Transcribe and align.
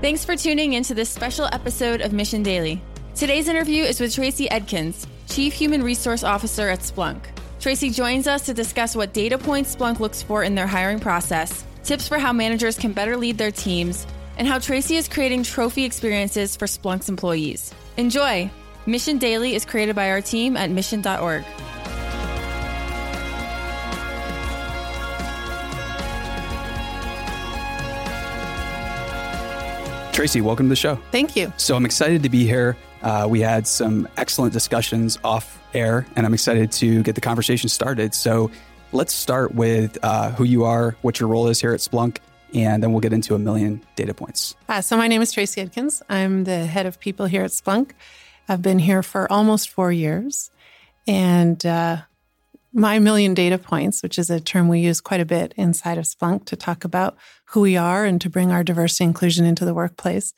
Thanks 0.00 0.24
for 0.24 0.34
tuning 0.34 0.72
into 0.72 0.94
this 0.94 1.10
special 1.10 1.46
episode 1.52 2.00
of 2.00 2.14
Mission 2.14 2.42
Daily. 2.42 2.80
Today's 3.14 3.48
interview 3.48 3.84
is 3.84 4.00
with 4.00 4.14
Tracy 4.14 4.48
Edkins, 4.48 5.06
Chief 5.26 5.52
Human 5.52 5.82
Resource 5.82 6.24
Officer 6.24 6.70
at 6.70 6.78
Splunk. 6.78 7.20
Tracy 7.60 7.90
joins 7.90 8.26
us 8.26 8.46
to 8.46 8.54
discuss 8.54 8.96
what 8.96 9.12
data 9.12 9.36
points 9.36 9.76
Splunk 9.76 10.00
looks 10.00 10.22
for 10.22 10.42
in 10.42 10.54
their 10.54 10.66
hiring 10.66 11.00
process, 11.00 11.66
tips 11.84 12.08
for 12.08 12.18
how 12.18 12.32
managers 12.32 12.78
can 12.78 12.94
better 12.94 13.14
lead 13.14 13.36
their 13.36 13.50
teams, 13.50 14.06
and 14.38 14.48
how 14.48 14.58
Tracy 14.58 14.96
is 14.96 15.06
creating 15.06 15.42
trophy 15.42 15.84
experiences 15.84 16.56
for 16.56 16.64
Splunk's 16.64 17.10
employees. 17.10 17.74
Enjoy! 17.98 18.50
Mission 18.86 19.18
Daily 19.18 19.54
is 19.54 19.66
created 19.66 19.94
by 19.94 20.08
our 20.08 20.22
team 20.22 20.56
at 20.56 20.70
mission.org. 20.70 21.44
Tracy, 30.20 30.42
welcome 30.42 30.66
to 30.66 30.68
the 30.68 30.76
show. 30.76 30.96
Thank 31.12 31.34
you. 31.34 31.50
So 31.56 31.74
I'm 31.74 31.86
excited 31.86 32.22
to 32.24 32.28
be 32.28 32.44
here. 32.44 32.76
Uh, 33.00 33.26
we 33.26 33.40
had 33.40 33.66
some 33.66 34.06
excellent 34.18 34.52
discussions 34.52 35.18
off 35.24 35.58
air, 35.72 36.04
and 36.14 36.26
I'm 36.26 36.34
excited 36.34 36.70
to 36.72 37.02
get 37.02 37.14
the 37.14 37.22
conversation 37.22 37.70
started. 37.70 38.14
So 38.14 38.50
let's 38.92 39.14
start 39.14 39.54
with 39.54 39.96
uh, 40.02 40.32
who 40.32 40.44
you 40.44 40.64
are, 40.64 40.94
what 41.00 41.20
your 41.20 41.30
role 41.30 41.48
is 41.48 41.58
here 41.58 41.72
at 41.72 41.80
Splunk, 41.80 42.18
and 42.52 42.82
then 42.82 42.92
we'll 42.92 43.00
get 43.00 43.14
into 43.14 43.34
a 43.34 43.38
million 43.38 43.80
data 43.96 44.12
points. 44.12 44.56
Uh, 44.68 44.82
so 44.82 44.94
my 44.94 45.08
name 45.08 45.22
is 45.22 45.32
Tracy 45.32 45.64
Edkins. 45.64 46.02
I'm 46.10 46.44
the 46.44 46.66
head 46.66 46.84
of 46.84 47.00
people 47.00 47.24
here 47.24 47.44
at 47.44 47.50
Splunk. 47.50 47.92
I've 48.46 48.60
been 48.60 48.78
here 48.78 49.02
for 49.02 49.26
almost 49.32 49.70
four 49.70 49.90
years, 49.90 50.50
and 51.06 51.64
uh, 51.64 52.02
my 52.74 52.98
million 52.98 53.32
data 53.32 53.56
points, 53.56 54.02
which 54.02 54.18
is 54.18 54.28
a 54.28 54.38
term 54.38 54.68
we 54.68 54.80
use 54.80 55.00
quite 55.00 55.20
a 55.20 55.24
bit 55.24 55.54
inside 55.56 55.96
of 55.96 56.04
Splunk 56.04 56.44
to 56.44 56.56
talk 56.56 56.84
about 56.84 57.16
who 57.50 57.60
we 57.60 57.76
are 57.76 58.04
and 58.04 58.20
to 58.20 58.30
bring 58.30 58.52
our 58.52 58.64
diversity 58.64 59.04
inclusion 59.04 59.44
into 59.44 59.64
the 59.64 59.74
workplace. 59.74 60.34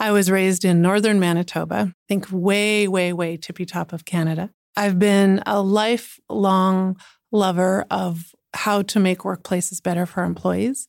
I 0.00 0.12
was 0.12 0.30
raised 0.30 0.64
in 0.64 0.82
northern 0.82 1.18
Manitoba, 1.18 1.92
I 1.92 1.94
think 2.08 2.26
way, 2.30 2.86
way, 2.86 3.12
way 3.12 3.36
tippy 3.36 3.64
top 3.64 3.92
of 3.92 4.04
Canada. 4.04 4.50
I've 4.76 4.98
been 4.98 5.42
a 5.46 5.60
lifelong 5.60 6.96
lover 7.32 7.84
of 7.90 8.34
how 8.54 8.82
to 8.82 9.00
make 9.00 9.20
workplaces 9.20 9.82
better 9.82 10.06
for 10.06 10.22
employees. 10.22 10.88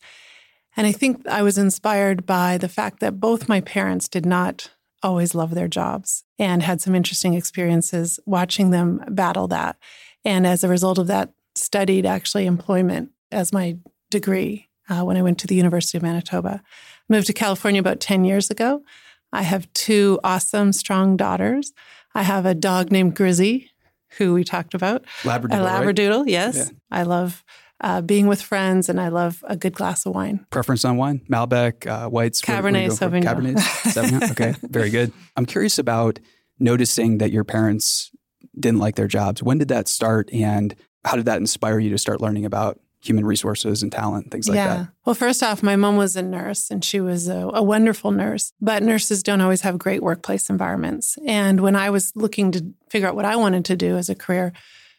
And 0.77 0.87
I 0.87 0.91
think 0.91 1.27
I 1.27 1.41
was 1.41 1.57
inspired 1.57 2.25
by 2.25 2.57
the 2.57 2.69
fact 2.69 2.99
that 2.99 3.19
both 3.19 3.49
my 3.49 3.61
parents 3.61 4.07
did 4.07 4.25
not 4.25 4.71
always 5.01 5.33
love 5.33 5.55
their 5.55 5.67
jobs 5.67 6.23
and 6.37 6.63
had 6.63 6.81
some 6.81 6.95
interesting 6.95 7.33
experiences 7.33 8.19
watching 8.25 8.69
them 8.69 9.03
battle 9.09 9.47
that. 9.47 9.77
And 10.23 10.45
as 10.45 10.63
a 10.63 10.67
result 10.67 10.97
of 10.97 11.07
that, 11.07 11.33
studied 11.55 12.05
actually 12.05 12.45
employment 12.45 13.09
as 13.31 13.51
my 13.51 13.77
degree 14.09 14.68
uh, 14.89 15.03
when 15.03 15.17
I 15.17 15.21
went 15.21 15.39
to 15.39 15.47
the 15.47 15.55
University 15.55 15.97
of 15.97 16.03
Manitoba. 16.03 16.61
Moved 17.07 17.27
to 17.27 17.33
California 17.33 17.79
about 17.79 17.99
10 17.99 18.25
years 18.25 18.49
ago. 18.49 18.83
I 19.31 19.43
have 19.43 19.71
two 19.73 20.19
awesome, 20.23 20.73
strong 20.73 21.15
daughters. 21.15 21.71
I 22.15 22.23
have 22.23 22.45
a 22.45 22.55
dog 22.55 22.91
named 22.91 23.15
Grizzy, 23.15 23.71
who 24.17 24.33
we 24.33 24.43
talked 24.43 24.73
about. 24.73 25.05
Labradoodle. 25.21 25.53
A 25.53 25.93
Labradoodle, 25.93 26.19
right? 26.21 26.29
yes. 26.29 26.57
Yeah. 26.57 26.77
I 26.91 27.03
love 27.03 27.43
uh, 27.81 28.01
being 28.01 28.27
with 28.27 28.41
friends 28.41 28.89
and 28.89 28.99
I 28.99 29.09
love 29.09 29.43
a 29.47 29.55
good 29.55 29.73
glass 29.73 30.05
of 30.05 30.13
wine. 30.13 30.45
Preference 30.49 30.83
on 30.83 30.97
wine? 30.97 31.21
Malbec, 31.29 31.87
uh, 31.87 32.09
whites? 32.09 32.41
Cabernet 32.41 32.89
Sauvignon. 32.89 33.23
Cabernet 33.23 33.57
Sauvignon? 33.57 34.31
Okay, 34.31 34.55
very 34.63 34.89
good. 34.89 35.13
I'm 35.37 35.45
curious 35.45 35.79
about 35.79 36.19
noticing 36.59 37.19
that 37.19 37.31
your 37.31 37.43
parents 37.43 38.11
didn't 38.59 38.79
like 38.79 38.95
their 38.95 39.07
jobs. 39.07 39.41
When 39.41 39.57
did 39.57 39.69
that 39.69 39.87
start 39.87 40.29
and 40.33 40.75
how 41.05 41.15
did 41.15 41.25
that 41.25 41.37
inspire 41.37 41.79
you 41.79 41.89
to 41.91 41.97
start 41.97 42.19
learning 42.19 42.45
about 42.45 42.79
human 43.01 43.25
resources 43.25 43.81
and 43.81 43.91
talent, 43.91 44.29
things 44.29 44.47
like 44.47 44.55
that. 44.55 44.65
yeah. 44.65 44.77
that? 44.83 44.89
Well, 45.05 45.15
first 45.15 45.41
off, 45.41 45.63
my 45.63 45.75
mom 45.75 45.95
was 45.95 46.15
a 46.15 46.21
nurse 46.21 46.69
and 46.69 46.83
she 46.83 46.99
was 46.99 47.27
a, 47.27 47.49
a, 47.53 47.63
wonderful 47.63 48.11
nurse, 48.11 48.51
but 48.59 48.83
nurses 48.83 49.23
don't 49.23 49.41
always 49.41 49.61
have 49.61 49.77
great 49.77 50.03
workplace 50.03 50.49
environments. 50.49 51.17
And 51.25 51.61
when 51.61 51.75
I 51.75 51.89
was 51.89 52.11
looking 52.15 52.51
to 52.51 52.73
figure 52.89 53.07
out 53.07 53.15
what 53.15 53.25
I 53.25 53.37
wanted 53.37 53.63
to 53.65 53.77
do 53.77 53.95
as 53.95 54.09
a 54.09 54.15
career, 54.15 54.51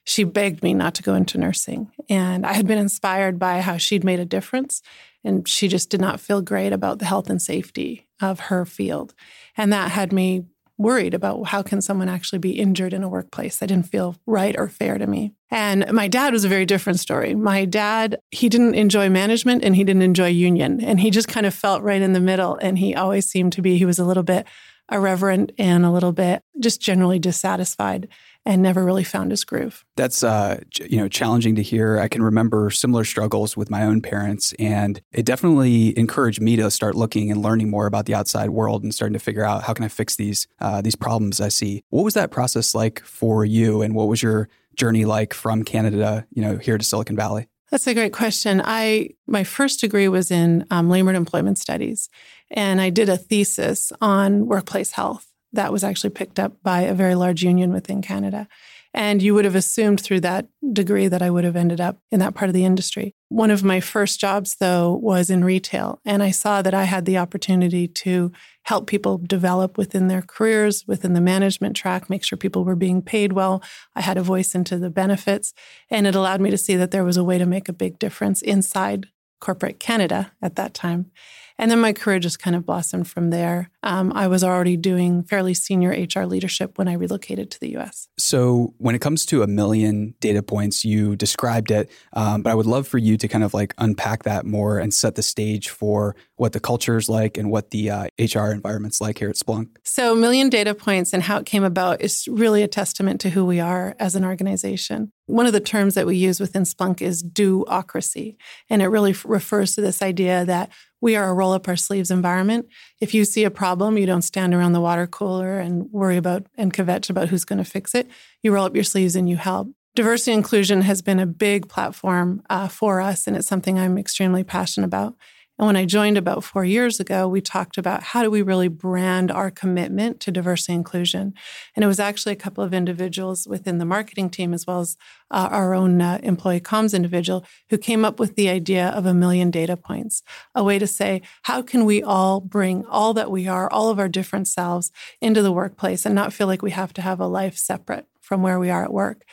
she 0.05 0.25
begged 0.25 0.63
me 0.63 0.73
not 0.73 0.95
to 0.95 1.03
go 1.03 1.15
into 1.15 1.39
nursing. 1.39 1.91
And 2.09 2.47
I 2.47 2.55
had 2.55 2.67
been 2.67 2.79
inspired 2.79 3.39
by 3.39 3.61
how 3.61 3.77
she'd 3.77 4.05
made 4.05 4.19
a 4.19 4.25
difference. 4.25 4.81
And 5.23 5.47
she 5.47 5.69
just 5.69 5.91
did 5.91 6.01
not 6.01 6.21
feel 6.21 6.41
great 6.41 6.73
about 6.73 6.99
the 6.99 7.05
health 7.05 7.29
and 7.29 7.41
safety 7.41 8.09
of 8.23 8.41
her 8.41 8.65
field. 8.65 9.15
And 9.57 9.73
that 9.73 9.91
had 9.91 10.13
me 10.13 10.47
worried 10.79 11.13
about 11.13 11.49
how 11.49 11.63
can 11.63 11.83
someone 11.83 12.09
actually 12.09 12.39
be 12.39 12.53
injured 12.53 12.95
in 12.95 13.03
a 13.03 13.09
workplace 13.09 13.59
that 13.59 13.67
didn't 13.67 13.87
feel 13.87 14.17
right 14.27 14.57
or 14.59 14.67
fair 14.67 14.97
to 14.97 15.07
me. 15.07 15.35
And 15.51 15.91
my 15.93 16.07
dad 16.07 16.33
was 16.33 16.45
a 16.45 16.49
very 16.49 16.65
different 16.65 17.01
story. 17.01 17.35
My 17.35 17.65
dad, 17.65 18.21
he 18.31 18.49
didn't 18.49 18.75
enjoy 18.75 19.09
management 19.09 19.65
and 19.65 19.75
he 19.75 19.83
didn't 19.83 20.03
enjoy 20.03 20.29
union. 20.29 20.81
And 20.81 21.01
he 21.01 21.11
just 21.11 21.29
kind 21.29 21.47
of 21.47 21.55
felt 21.55 21.83
right 21.83 22.01
in 22.01 22.13
the 22.13 22.21
middle. 22.21 22.57
And 22.57 22.79
he 22.79 22.95
always 22.95 23.27
seemed 23.27 23.53
to 23.55 23.63
be, 23.63 23.77
he 23.77 23.85
was 23.85 23.99
a 23.99 24.05
little 24.05 24.23
bit 24.23 24.47
irreverent 24.91 25.53
and 25.59 25.85
a 25.85 25.91
little 25.91 26.13
bit 26.13 26.43
just 26.59 26.81
generally 26.81 27.19
dissatisfied 27.19 28.09
and 28.47 28.63
never 28.63 28.85
really 28.85 29.05
found 29.05 29.31
his 29.31 29.45
groove. 29.45 29.85
That's 29.97 30.23
uh, 30.23 30.61
you 30.89 30.97
know 30.97 31.09
challenging 31.09 31.55
to 31.57 31.63
hear. 31.63 31.99
I 31.99 32.09
can 32.09 32.23
remember 32.23 32.71
similar 32.71 33.05
struggles 33.05 33.57
with 33.57 33.71
my 33.71 33.83
own 33.83 34.01
parents, 34.01 34.55
and 34.59 35.01
it 35.13 35.27
definitely 35.27 35.97
encouraged 35.99 36.41
me 36.41 36.57
to 36.57 36.71
start 36.71 36.95
looking 36.95 37.31
and 37.31 37.43
learning 37.43 37.71
more 37.71 37.87
about 37.87 38.07
the 38.07 38.15
outside 38.15 38.51
world 38.51 38.83
and 38.83 38.95
starting 38.95 39.13
to 39.13 39.19
figure 39.19 39.45
out 39.45 39.65
how 39.65 39.75
can 39.75 39.85
I 39.85 39.89
fix 39.89 40.17
these 40.17 40.49
uh, 40.61 40.81
these 40.81 40.97
problems 40.97 41.41
I 41.41 41.49
see. 41.49 41.85
What 41.91 42.03
was 42.03 42.15
that 42.15 42.31
process 42.31 42.75
like 42.75 43.01
for 43.05 43.45
you, 43.45 43.83
and 43.83 43.95
what 43.95 44.09
was 44.09 44.23
your 44.23 44.49
journey 44.77 45.05
like 45.05 45.35
from 45.35 45.63
Canada, 45.65 46.27
you 46.31 46.43
know, 46.43 46.57
here 46.57 46.79
to 46.79 46.85
Silicon 46.85 47.17
Valley? 47.17 47.49
That's 47.71 47.87
a 47.87 47.95
great 47.95 48.13
question. 48.13 48.61
I 48.65 49.11
my 49.27 49.45
first 49.45 49.81
degree 49.81 50.09
was 50.09 50.31
in 50.31 50.67
um, 50.71 50.91
labor 50.91 51.11
and 51.11 51.17
employment 51.17 51.59
studies, 51.59 52.09
and 52.51 52.81
I 52.81 52.91
did 52.91 53.09
a 53.09 53.17
thesis 53.17 53.93
on 54.01 54.47
workplace 54.47 54.93
health 54.93 55.29
that 55.53 55.73
was 55.73 55.85
actually 55.85 56.11
picked 56.11 56.39
up 56.39 56.63
by 56.63 56.83
a 56.83 56.95
very 56.95 57.15
large 57.15 57.43
union 57.43 57.73
within 57.73 58.03
Canada. 58.03 58.49
And 58.93 59.23
you 59.23 59.35
would 59.35 59.45
have 59.45 59.55
assumed 59.55 60.01
through 60.01 60.21
that 60.21 60.49
degree 60.73 61.07
that 61.07 61.23
I 61.23 61.31
would 61.31 61.45
have 61.45 61.55
ended 61.55 61.81
up 61.81 61.99
in 62.11 62.19
that 62.21 62.35
part 62.35 62.49
of 62.49 62.55
the 62.55 62.65
industry. 62.65 63.15
One 63.29 63.53
of 63.53 63.63
my 63.63 63.79
first 63.79 64.19
jobs, 64.19 64.57
though, 64.57 64.93
was 64.93 65.31
in 65.31 65.45
retail. 65.45 66.01
And 66.05 66.25
I 66.25 66.33
saw 66.33 66.61
that 66.63 66.75
I 66.75 66.85
had 66.85 67.05
the 67.05 67.19
opportunity 67.19 67.87
to 67.87 68.33
help 68.71 68.87
people 68.87 69.19
develop 69.19 69.77
within 69.77 70.07
their 70.07 70.23
careers, 70.23 70.87
within 70.87 71.13
the 71.13 71.21
management 71.21 71.75
track, 71.75 72.09
make 72.09 72.23
sure 72.23 72.37
people 72.39 72.63
were 72.63 72.77
being 72.77 73.03
paid 73.03 73.33
well. 73.33 73.61
I 73.97 74.01
had 74.01 74.17
a 74.17 74.23
voice 74.23 74.55
into 74.55 74.79
the 74.79 74.91
benefits. 74.91 75.53
And 75.91 76.07
it 76.07 76.15
allowed 76.15 76.41
me 76.41 76.51
to 76.51 76.57
see 76.57 76.77
that 76.77 76.93
there 76.93 77.03
was 77.03 77.17
a 77.17 77.25
way 77.25 77.37
to 77.37 77.47
make 77.47 77.69
a 77.69 77.73
big 77.73 77.99
difference 77.99 78.41
inside 78.43 79.09
corporate 79.41 79.81
Canada 79.81 80.31
at 80.41 80.55
that 80.55 80.73
time. 80.73 81.11
And 81.61 81.71
then 81.71 81.79
my 81.79 81.93
career 81.93 82.19
just 82.19 82.39
kind 82.39 82.57
of 82.57 82.65
blossomed 82.65 83.07
from 83.07 83.29
there. 83.29 83.71
Um, 83.83 84.15
I 84.15 84.29
was 84.29 84.43
already 84.43 84.79
doing 84.79 85.23
fairly 85.25 85.53
senior 85.53 85.91
HR 85.91 86.25
leadership 86.25 86.79
when 86.79 86.89
I 86.89 86.95
relocated 86.95 87.51
to 87.51 87.61
the 87.61 87.77
US. 87.77 88.09
So, 88.19 88.73
when 88.79 88.95
it 88.95 89.01
comes 89.01 89.27
to 89.27 89.43
a 89.43 89.47
million 89.47 90.15
data 90.21 90.43
points, 90.43 90.87
you 90.87 91.17
described 91.17 91.71
it, 91.71 91.91
um, 92.15 92.43
but 92.43 92.51
I 92.51 92.55
would 92.55 92.65
love 92.65 92.89
for 92.89 92.97
you 92.97 93.19
to 93.19 93.29
kind 93.29 93.45
of 93.45 93.53
like 93.53 93.75
unpack 93.77 94.23
that 94.23 94.47
more 94.47 94.79
and 94.79 94.93
set 94.93 95.17
the 95.17 95.23
stage 95.23 95.69
for 95.69 96.17
what 96.37 96.55
the 96.55 96.61
culture 96.61 96.97
is 96.97 97.11
like 97.11 97.37
and 97.37 97.51
what 97.51 97.71
the 97.73 97.91
uh, 97.91 98.07
HR 98.19 98.53
environment's 98.53 99.03
like 99.03 99.19
here 99.19 99.29
at 99.29 99.37
Splunk. 99.37 99.77
So, 99.85 100.15
million 100.15 100.49
data 100.49 100.75
points 100.75 101.13
and 101.13 101.23
how 101.23 101.39
it 101.39 101.47
came 101.47 101.65
about 101.65 102.01
is 102.01 102.27
really 102.31 102.63
a 102.63 102.69
testament 102.69 103.21
to 103.21 103.31
who 103.31 103.45
we 103.45 103.61
are 103.61 103.95
as 103.99 104.15
an 104.15 104.25
organization. 104.25 105.13
One 105.31 105.47
of 105.47 105.53
the 105.53 105.61
terms 105.61 105.95
that 105.95 106.07
we 106.07 106.17
use 106.17 106.41
within 106.41 106.65
Splunk 106.65 107.01
is 107.01 107.23
do-ocracy, 107.23 108.37
and 108.69 108.83
it 108.83 108.89
really 108.89 109.13
f- 109.13 109.25
refers 109.25 109.75
to 109.75 109.81
this 109.81 110.03
idea 110.03 110.45
that 110.45 110.71
we 111.01 111.17
are 111.17 111.31
a 111.31 111.35
roll 111.35 111.53
up 111.53 111.69
our 111.69 111.77
sleeves 111.77 112.11
environment. 112.11 112.67
If 113.01 113.15
you 113.15 113.25
see 113.25 113.45
a 113.45 113.51
problem, 113.51 113.97
you 113.97 114.07
don't 114.07 114.23
stand 114.23 114.55
around 114.55 114.73
the 114.73 114.81
water 114.81 115.07
cooler 115.07 115.59
and 115.61 115.91
worry 115.93 116.17
about 116.17 116.47
and 116.59 116.75
kvetch 116.75 117.09
about 117.09 117.29
who's 117.29 117.45
going 117.45 117.63
to 117.63 117.65
fix 117.65 117.95
it. 117.95 118.11
You 118.43 118.53
roll 118.53 118.67
up 118.67 118.75
your 118.75 118.85
sleeves 118.85 119.17
and 119.17 119.29
you 119.29 119.37
help. 119.37 119.69
Diversity 119.95 120.33
inclusion 120.33 120.83
has 120.83 121.03
been 121.03 121.19
a 121.19 121.27
big 121.27 121.69
platform 121.69 122.43
uh, 122.51 122.69
for 122.69 123.01
us, 123.01 123.27
and 123.27 123.37
it's 123.37 123.49
something 123.49 123.79
I'm 123.79 123.99
extremely 123.99 124.45
passionate 124.45 124.87
about. 124.87 125.15
And 125.61 125.67
when 125.67 125.77
I 125.77 125.85
joined 125.85 126.17
about 126.17 126.43
four 126.43 126.65
years 126.65 127.01
ago, 127.01 127.29
we 127.29 127.43
talked 127.43 127.77
about 127.77 128.03
how 128.03 128.23
do 128.23 128.31
we 128.31 128.41
really 128.41 128.69
brand 128.69 129.31
our 129.31 129.51
commitment 129.51 130.19
to 130.21 130.31
diversity 130.31 130.73
inclusion. 130.73 131.35
And 131.77 131.85
it 131.85 131.87
was 131.87 132.01
actually 132.01 132.33
a 132.33 132.37
couple 132.37 132.65
of 132.65 132.73
individuals 132.73 133.47
within 133.47 133.77
the 133.77 133.85
marketing 133.85 134.31
team, 134.31 134.55
as 134.55 134.67
well 134.67 134.81
as 134.81 134.97
uh, 135.31 135.49
our 135.51 135.75
own 135.75 136.01
uh, 136.01 136.19
employee 136.23 136.63
comms 136.63 136.95
individual, 136.95 137.45
who 137.69 137.77
came 137.77 138.07
up 138.07 138.19
with 138.19 138.37
the 138.37 138.49
idea 138.49 138.89
of 138.89 139.05
a 139.05 139.13
million 139.13 139.51
data 139.51 139.77
points, 139.77 140.23
a 140.55 140.65
way 140.65 140.79
to 140.79 140.87
say, 140.87 141.21
how 141.43 141.61
can 141.61 141.85
we 141.85 142.03
all 142.03 142.41
bring 142.41 142.87
all 142.87 143.13
that 143.13 143.31
we 143.31 143.47
are, 143.47 143.71
all 143.71 143.91
of 143.91 143.99
our 143.99 144.09
different 144.09 144.49
selves 144.49 144.91
into 145.21 145.43
the 145.43 145.53
workplace 145.53 146.07
and 146.07 146.15
not 146.15 146.33
feel 146.33 146.47
like 146.47 146.63
we 146.63 146.71
have 146.71 146.95
to 146.95 147.03
have 147.03 147.21
a 147.21 147.27
life 147.27 147.59
separate 147.59 148.07
from 148.23 148.41
where 148.41 148.59
we 148.59 148.71
are 148.71 148.83
at 148.83 148.95
work? 148.95 149.27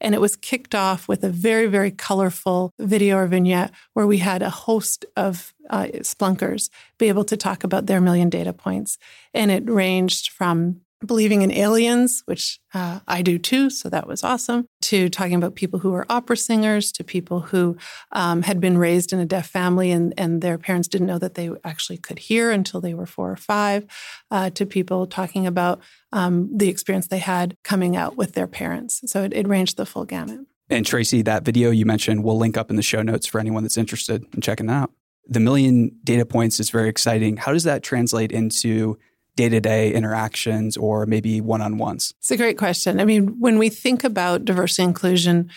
And 0.00 0.14
it 0.14 0.20
was 0.20 0.36
kicked 0.36 0.74
off 0.74 1.08
with 1.08 1.24
a 1.24 1.28
very, 1.28 1.66
very 1.66 1.90
colorful 1.90 2.72
video 2.78 3.16
or 3.16 3.26
vignette 3.26 3.72
where 3.92 4.06
we 4.06 4.18
had 4.18 4.42
a 4.42 4.50
host 4.50 5.04
of 5.16 5.54
uh, 5.70 5.86
Splunkers 6.00 6.70
be 6.98 7.08
able 7.08 7.24
to 7.24 7.36
talk 7.36 7.64
about 7.64 7.86
their 7.86 8.00
million 8.00 8.28
data 8.28 8.52
points. 8.52 8.98
And 9.32 9.50
it 9.50 9.68
ranged 9.68 10.30
from 10.30 10.80
believing 11.04 11.42
in 11.42 11.50
aliens, 11.52 12.22
which 12.26 12.60
uh, 12.72 13.00
I 13.06 13.22
do 13.22 13.38
too, 13.38 13.70
so 13.70 13.88
that 13.88 14.06
was 14.06 14.24
awesome, 14.24 14.66
to 14.82 15.08
talking 15.08 15.34
about 15.34 15.54
people 15.54 15.78
who 15.78 15.94
are 15.94 16.06
opera 16.08 16.36
singers, 16.36 16.92
to 16.92 17.04
people 17.04 17.40
who 17.40 17.76
um, 18.12 18.42
had 18.42 18.60
been 18.60 18.78
raised 18.78 19.12
in 19.12 19.18
a 19.18 19.26
deaf 19.26 19.48
family 19.48 19.90
and, 19.90 20.14
and 20.18 20.42
their 20.42 20.58
parents 20.58 20.88
didn't 20.88 21.06
know 21.06 21.18
that 21.18 21.34
they 21.34 21.50
actually 21.64 21.98
could 21.98 22.18
hear 22.18 22.50
until 22.50 22.80
they 22.80 22.94
were 22.94 23.06
four 23.06 23.30
or 23.30 23.36
five, 23.36 23.86
uh, 24.30 24.50
to 24.50 24.66
people 24.66 25.06
talking 25.06 25.46
about 25.46 25.80
um, 26.12 26.50
the 26.56 26.68
experience 26.68 27.08
they 27.08 27.18
had 27.18 27.56
coming 27.62 27.96
out 27.96 28.16
with 28.16 28.32
their 28.32 28.46
parents. 28.46 29.00
So 29.06 29.24
it, 29.24 29.32
it 29.32 29.46
ranged 29.48 29.76
the 29.76 29.86
full 29.86 30.04
gamut. 30.04 30.40
And 30.70 30.86
Tracy, 30.86 31.22
that 31.22 31.44
video 31.44 31.70
you 31.70 31.84
mentioned, 31.84 32.24
we'll 32.24 32.38
link 32.38 32.56
up 32.56 32.70
in 32.70 32.76
the 32.76 32.82
show 32.82 33.02
notes 33.02 33.26
for 33.26 33.38
anyone 33.38 33.62
that's 33.62 33.76
interested 33.76 34.24
in 34.34 34.40
checking 34.40 34.66
that 34.66 34.74
out. 34.74 34.92
The 35.26 35.40
million 35.40 35.98
data 36.04 36.26
points 36.26 36.60
is 36.60 36.70
very 36.70 36.88
exciting. 36.88 37.36
How 37.36 37.52
does 37.52 37.64
that 37.64 37.82
translate 37.82 38.32
into 38.32 38.98
day 39.36 39.48
to 39.48 39.60
day 39.60 39.92
interactions 39.92 40.76
or 40.76 41.06
maybe 41.06 41.40
one 41.40 41.60
on 41.60 41.78
ones? 41.78 42.14
It's 42.18 42.30
a 42.30 42.36
great 42.36 42.58
question. 42.58 43.00
I 43.00 43.04
mean, 43.04 43.40
when 43.40 43.58
we 43.58 43.68
think 43.68 44.04
about 44.04 44.44
diversity 44.44 44.84
inclusion, 44.84 45.50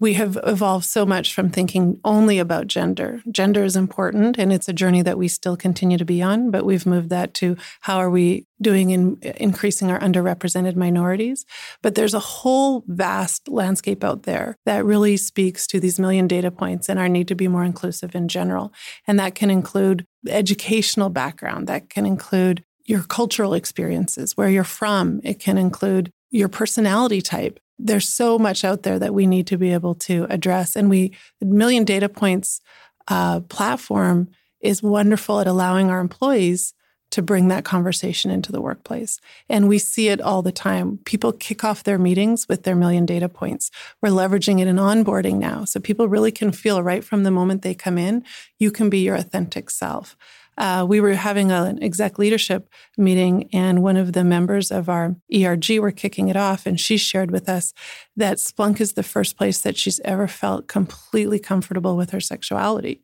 we 0.00 0.14
have 0.14 0.38
evolved 0.44 0.84
so 0.84 1.04
much 1.04 1.34
from 1.34 1.50
thinking 1.50 1.98
only 2.04 2.38
about 2.38 2.68
gender. 2.68 3.20
Gender 3.32 3.64
is 3.64 3.74
important 3.74 4.38
and 4.38 4.52
it's 4.52 4.68
a 4.68 4.72
journey 4.72 5.02
that 5.02 5.18
we 5.18 5.26
still 5.26 5.56
continue 5.56 5.98
to 5.98 6.04
be 6.04 6.22
on, 6.22 6.50
but 6.50 6.64
we've 6.64 6.86
moved 6.86 7.10
that 7.10 7.34
to 7.34 7.56
how 7.80 7.98
are 7.98 8.10
we 8.10 8.46
doing 8.60 8.90
in 8.90 9.18
increasing 9.22 9.90
our 9.90 9.98
underrepresented 9.98 10.76
minorities. 10.76 11.44
But 11.82 11.96
there's 11.96 12.14
a 12.14 12.20
whole 12.20 12.84
vast 12.86 13.48
landscape 13.48 14.04
out 14.04 14.22
there 14.22 14.56
that 14.66 14.84
really 14.84 15.16
speaks 15.16 15.66
to 15.68 15.80
these 15.80 15.98
million 15.98 16.28
data 16.28 16.50
points 16.50 16.88
and 16.88 16.98
our 16.98 17.08
need 17.08 17.28
to 17.28 17.34
be 17.34 17.48
more 17.48 17.64
inclusive 17.64 18.14
in 18.14 18.28
general. 18.28 18.72
And 19.06 19.18
that 19.18 19.34
can 19.34 19.50
include 19.50 20.06
educational 20.28 21.10
background, 21.10 21.66
that 21.66 21.90
can 21.90 22.06
include 22.06 22.64
your 22.88 23.02
cultural 23.02 23.52
experiences, 23.52 24.36
where 24.36 24.48
you're 24.48 24.64
from. 24.64 25.20
It 25.22 25.38
can 25.38 25.58
include 25.58 26.10
your 26.30 26.48
personality 26.48 27.20
type. 27.20 27.60
There's 27.78 28.08
so 28.08 28.38
much 28.38 28.64
out 28.64 28.82
there 28.82 28.98
that 28.98 29.14
we 29.14 29.26
need 29.26 29.46
to 29.48 29.58
be 29.58 29.72
able 29.74 29.94
to 29.96 30.26
address. 30.30 30.74
And 30.74 30.88
we, 30.88 31.14
Million 31.40 31.84
Data 31.84 32.08
Points 32.08 32.60
uh, 33.06 33.40
platform 33.40 34.28
is 34.60 34.82
wonderful 34.82 35.38
at 35.38 35.46
allowing 35.46 35.90
our 35.90 36.00
employees 36.00 36.72
to 37.10 37.22
bring 37.22 37.48
that 37.48 37.64
conversation 37.64 38.30
into 38.30 38.52
the 38.52 38.60
workplace. 38.60 39.20
And 39.48 39.68
we 39.68 39.78
see 39.78 40.08
it 40.08 40.20
all 40.20 40.42
the 40.42 40.52
time. 40.52 40.98
People 41.04 41.32
kick 41.32 41.64
off 41.64 41.84
their 41.84 41.98
meetings 41.98 42.46
with 42.48 42.64
their 42.64 42.76
million 42.76 43.06
data 43.06 43.28
points. 43.28 43.70
We're 44.02 44.10
leveraging 44.10 44.60
it 44.60 44.66
in 44.66 44.76
onboarding 44.76 45.38
now. 45.38 45.64
So 45.64 45.80
people 45.80 46.08
really 46.08 46.32
can 46.32 46.52
feel 46.52 46.82
right 46.82 47.04
from 47.04 47.22
the 47.22 47.30
moment 47.30 47.62
they 47.62 47.74
come 47.74 47.96
in, 47.96 48.24
you 48.58 48.70
can 48.70 48.90
be 48.90 49.00
your 49.00 49.16
authentic 49.16 49.70
self 49.70 50.16
uh, 50.58 50.84
we 50.86 51.00
were 51.00 51.14
having 51.14 51.52
an 51.52 51.80
exec 51.82 52.18
leadership 52.18 52.68
meeting, 52.96 53.48
and 53.52 53.82
one 53.82 53.96
of 53.96 54.12
the 54.12 54.24
members 54.24 54.72
of 54.72 54.88
our 54.88 55.14
ERG 55.34 55.78
were 55.78 55.92
kicking 55.92 56.28
it 56.28 56.36
off, 56.36 56.66
and 56.66 56.80
she 56.80 56.96
shared 56.96 57.30
with 57.30 57.48
us 57.48 57.72
that 58.16 58.38
Splunk 58.38 58.80
is 58.80 58.94
the 58.94 59.04
first 59.04 59.36
place 59.36 59.60
that 59.60 59.76
she's 59.76 60.00
ever 60.00 60.26
felt 60.26 60.66
completely 60.66 61.38
comfortable 61.38 61.96
with 61.96 62.10
her 62.10 62.20
sexuality, 62.20 63.00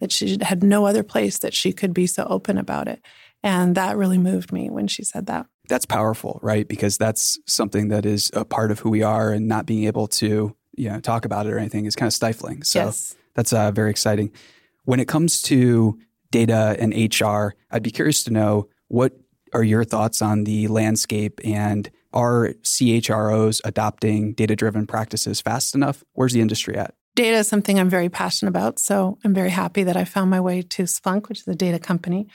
that 0.00 0.10
she 0.10 0.36
had 0.42 0.64
no 0.64 0.84
other 0.84 1.04
place 1.04 1.38
that 1.38 1.54
she 1.54 1.72
could 1.72 1.94
be 1.94 2.08
so 2.08 2.26
open 2.28 2.58
about 2.58 2.88
it. 2.88 3.00
And 3.40 3.76
that 3.76 3.96
really 3.96 4.18
moved 4.18 4.52
me 4.52 4.68
when 4.68 4.88
she 4.88 5.04
said 5.04 5.26
that. 5.26 5.46
That's 5.68 5.86
powerful, 5.86 6.40
right? 6.42 6.66
Because 6.66 6.98
that's 6.98 7.38
something 7.46 7.88
that 7.88 8.04
is 8.04 8.32
a 8.34 8.44
part 8.44 8.72
of 8.72 8.80
who 8.80 8.90
we 8.90 9.04
are, 9.04 9.30
and 9.30 9.46
not 9.46 9.64
being 9.64 9.84
able 9.84 10.08
to, 10.08 10.56
you 10.74 10.88
know, 10.88 10.98
talk 10.98 11.24
about 11.24 11.46
it 11.46 11.52
or 11.52 11.58
anything 11.58 11.86
is 11.86 11.94
kind 11.94 12.08
of 12.08 12.14
stifling. 12.14 12.64
So 12.64 12.86
yes. 12.86 13.14
that's 13.34 13.52
uh, 13.52 13.70
very 13.70 13.90
exciting. 13.90 14.32
When 14.84 14.98
it 14.98 15.06
comes 15.06 15.40
to 15.42 16.00
data 16.36 16.76
and 16.78 16.92
HR. 16.92 17.54
I'd 17.70 17.82
be 17.82 17.90
curious 17.90 18.22
to 18.24 18.30
know 18.30 18.68
what 18.88 19.12
are 19.54 19.64
your 19.64 19.84
thoughts 19.84 20.20
on 20.20 20.44
the 20.44 20.68
landscape 20.68 21.40
and 21.44 21.90
are 22.12 22.54
CHROs 22.62 23.62
adopting 23.64 24.34
data 24.34 24.54
driven 24.54 24.86
practices 24.86 25.40
fast 25.40 25.74
enough? 25.74 26.04
Where's 26.12 26.34
the 26.34 26.42
industry 26.42 26.76
at? 26.76 26.94
Data 27.14 27.38
is 27.38 27.48
something 27.48 27.80
I'm 27.80 27.88
very 27.88 28.10
passionate 28.10 28.50
about. 28.50 28.78
So 28.78 29.18
I'm 29.24 29.32
very 29.32 29.48
happy 29.48 29.82
that 29.84 29.96
I 29.96 30.04
found 30.04 30.28
my 30.28 30.40
way 30.40 30.60
to 30.60 30.82
Splunk, 30.82 31.30
which 31.30 31.40
is 31.40 31.48
a 31.48 31.54
data 31.54 31.78
company. 31.78 32.28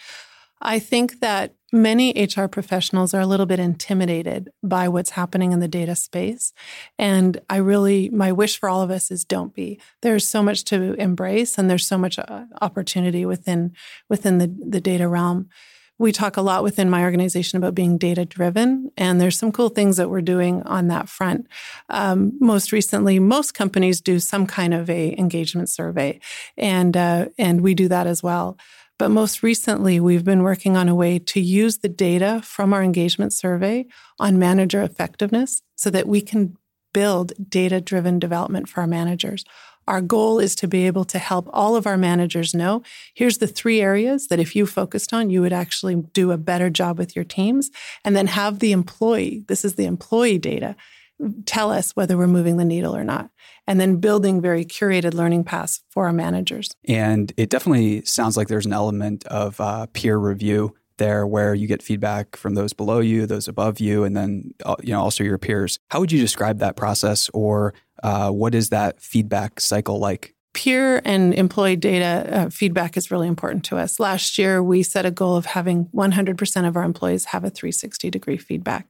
I 0.62 0.80
think 0.80 1.20
that 1.20 1.56
many 1.72 2.14
HR 2.14 2.46
professionals 2.48 3.14
are 3.14 3.22
a 3.22 3.26
little 3.26 3.46
bit 3.46 3.60
intimidated 3.60 4.50
by 4.62 4.88
what's 4.90 5.12
happening 5.12 5.52
in 5.52 5.60
the 5.60 5.68
data 5.68 5.96
space. 5.96 6.54
And 7.00 7.40
I 7.50 7.58
really, 7.58 8.10
my 8.10 8.32
wish 8.32 8.60
for 8.60 8.70
all 8.70 8.82
of 8.82 8.92
us 8.92 9.10
is 9.10 9.24
don't 9.24 9.54
be. 9.54 9.80
There's 10.02 10.28
so 10.28 10.44
much 10.44 10.66
to 10.66 10.94
embrace 10.96 11.58
and 11.58 11.70
there's 11.70 11.88
so 11.88 11.98
much 11.98 12.20
uh, 12.20 12.46
opportunity 12.62 13.26
within, 13.26 13.74
within 14.10 14.38
the, 14.38 14.54
the 14.68 14.82
data 14.82 15.08
realm. 15.08 15.50
We 15.98 16.12
talk 16.12 16.36
a 16.36 16.42
lot 16.42 16.64
within 16.64 16.90
my 16.90 17.04
organization 17.04 17.58
about 17.58 17.76
being 17.76 18.00
data 18.00 18.26
driven, 18.26 18.90
and 18.98 19.22
there's 19.22 19.38
some 19.38 19.52
cool 19.52 19.70
things 19.70 19.98
that 19.98 20.10
we're 20.10 20.22
doing 20.22 20.64
on 20.64 20.88
that 20.88 21.08
front. 21.08 21.46
Um, 21.90 22.36
most 22.42 22.72
recently, 22.72 23.20
most 23.20 23.54
companies 23.54 24.02
do 24.02 24.20
some 24.20 24.48
kind 24.48 24.74
of 24.74 24.90
a 24.90 25.16
engagement 25.20 25.70
survey, 25.70 26.20
and 26.58 26.98
uh, 26.98 27.28
and 27.38 27.62
we 27.62 27.76
do 27.76 27.88
that 27.90 28.08
as 28.08 28.24
well. 28.24 28.58
But 29.02 29.10
most 29.10 29.42
recently, 29.42 30.00
we've 30.00 30.24
been 30.24 30.44
working 30.44 30.78
on 30.78 30.88
a 30.88 30.94
way 30.94 31.18
to 31.18 31.42
use 31.42 31.80
the 31.80 31.90
data 31.90 32.40
from 32.44 32.72
our 32.72 32.84
engagement 32.84 33.34
survey 33.34 33.88
on 34.20 34.38
manager 34.38 34.84
effectiveness 34.84 35.64
so 35.76 35.90
that 35.90 36.08
we 36.08 36.22
can 36.22 36.56
build 36.94 37.34
data 37.50 37.82
driven 37.82 38.20
development 38.20 38.70
for 38.70 38.82
our 38.82 38.86
managers. 38.86 39.44
Our 39.88 40.02
goal 40.02 40.38
is 40.38 40.54
to 40.58 40.68
be 40.68 40.86
able 40.86 41.06
to 41.06 41.18
help 41.18 41.50
all 41.52 41.76
of 41.76 41.88
our 41.88 41.98
managers 41.98 42.54
know 42.54 42.84
here's 43.16 43.40
the 43.40 43.48
three 43.48 43.82
areas 43.82 44.28
that 44.28 44.40
if 44.40 44.56
you 44.56 44.68
focused 44.68 45.14
on, 45.14 45.32
you 45.32 45.42
would 45.42 45.52
actually 45.52 45.96
do 46.14 46.30
a 46.30 46.38
better 46.38 46.70
job 46.70 47.00
with 47.00 47.16
your 47.16 47.26
teams. 47.26 47.72
And 48.06 48.16
then 48.16 48.28
have 48.28 48.60
the 48.60 48.72
employee, 48.72 49.44
this 49.48 49.66
is 49.66 49.78
the 49.78 49.86
employee 49.86 50.38
data, 50.38 50.76
tell 51.46 51.72
us 51.72 51.92
whether 51.96 52.18
we're 52.18 52.28
moving 52.28 52.58
the 52.58 52.66
needle 52.66 52.96
or 52.96 53.04
not. 53.04 53.30
And 53.68 53.80
then 53.80 53.98
building 53.98 54.42
very 54.42 54.66
curated 54.66 55.14
learning 55.14 55.44
paths 55.44 55.82
for 55.90 56.08
our 56.08 56.14
managers. 56.14 56.72
And 56.88 57.32
it 57.38 57.50
definitely 57.50 58.04
sounds 58.06 58.36
like 58.36 58.48
there's 58.48 58.66
an 58.66 58.74
element 58.74 59.26
of 59.28 59.60
uh, 59.62 59.86
peer 59.94 60.18
review 60.18 60.76
there 61.02 61.26
where 61.26 61.56
you 61.56 61.68
get 61.68 61.82
feedback 61.82 62.36
from 62.36 62.54
those 62.54 62.74
below 62.74 63.00
you, 63.00 63.26
those 63.26 63.48
above 63.48 63.80
you, 63.80 64.04
and 64.04 64.16
then 64.16 64.54
uh, 64.64 64.76
you 64.84 64.94
know 64.94 65.02
also 65.02 65.24
your 65.24 65.40
peers. 65.40 65.80
How 65.90 66.00
would 66.00 66.12
you 66.12 66.20
describe 66.20 66.60
that 66.60 66.76
process, 66.76 67.30
or 67.34 67.74
uh, 68.04 68.30
what 68.30 68.54
is 68.54 68.70
that 68.70 69.02
feedback 69.02 69.60
cycle 69.60 70.00
like? 70.00 70.36
Peer 70.54 71.02
and 71.06 71.34
employee 71.34 71.78
data 71.78 72.28
uh, 72.30 72.50
feedback 72.50 72.98
is 72.98 73.10
really 73.10 73.28
important 73.28 73.64
to 73.66 73.78
us. 73.78 74.00
Last 74.00 74.38
year, 74.38 74.62
we 74.62 74.84
set 74.84 75.06
a 75.06 75.12
goal 75.12 75.38
of 75.38 75.46
having 75.46 75.86
100% 75.86 76.68
of 76.68 76.76
our 76.76 76.84
employees 76.84 77.26
have 77.26 77.46
a 77.46 77.50
360 77.50 78.10
degree 78.10 78.38
feedback. 78.38 78.88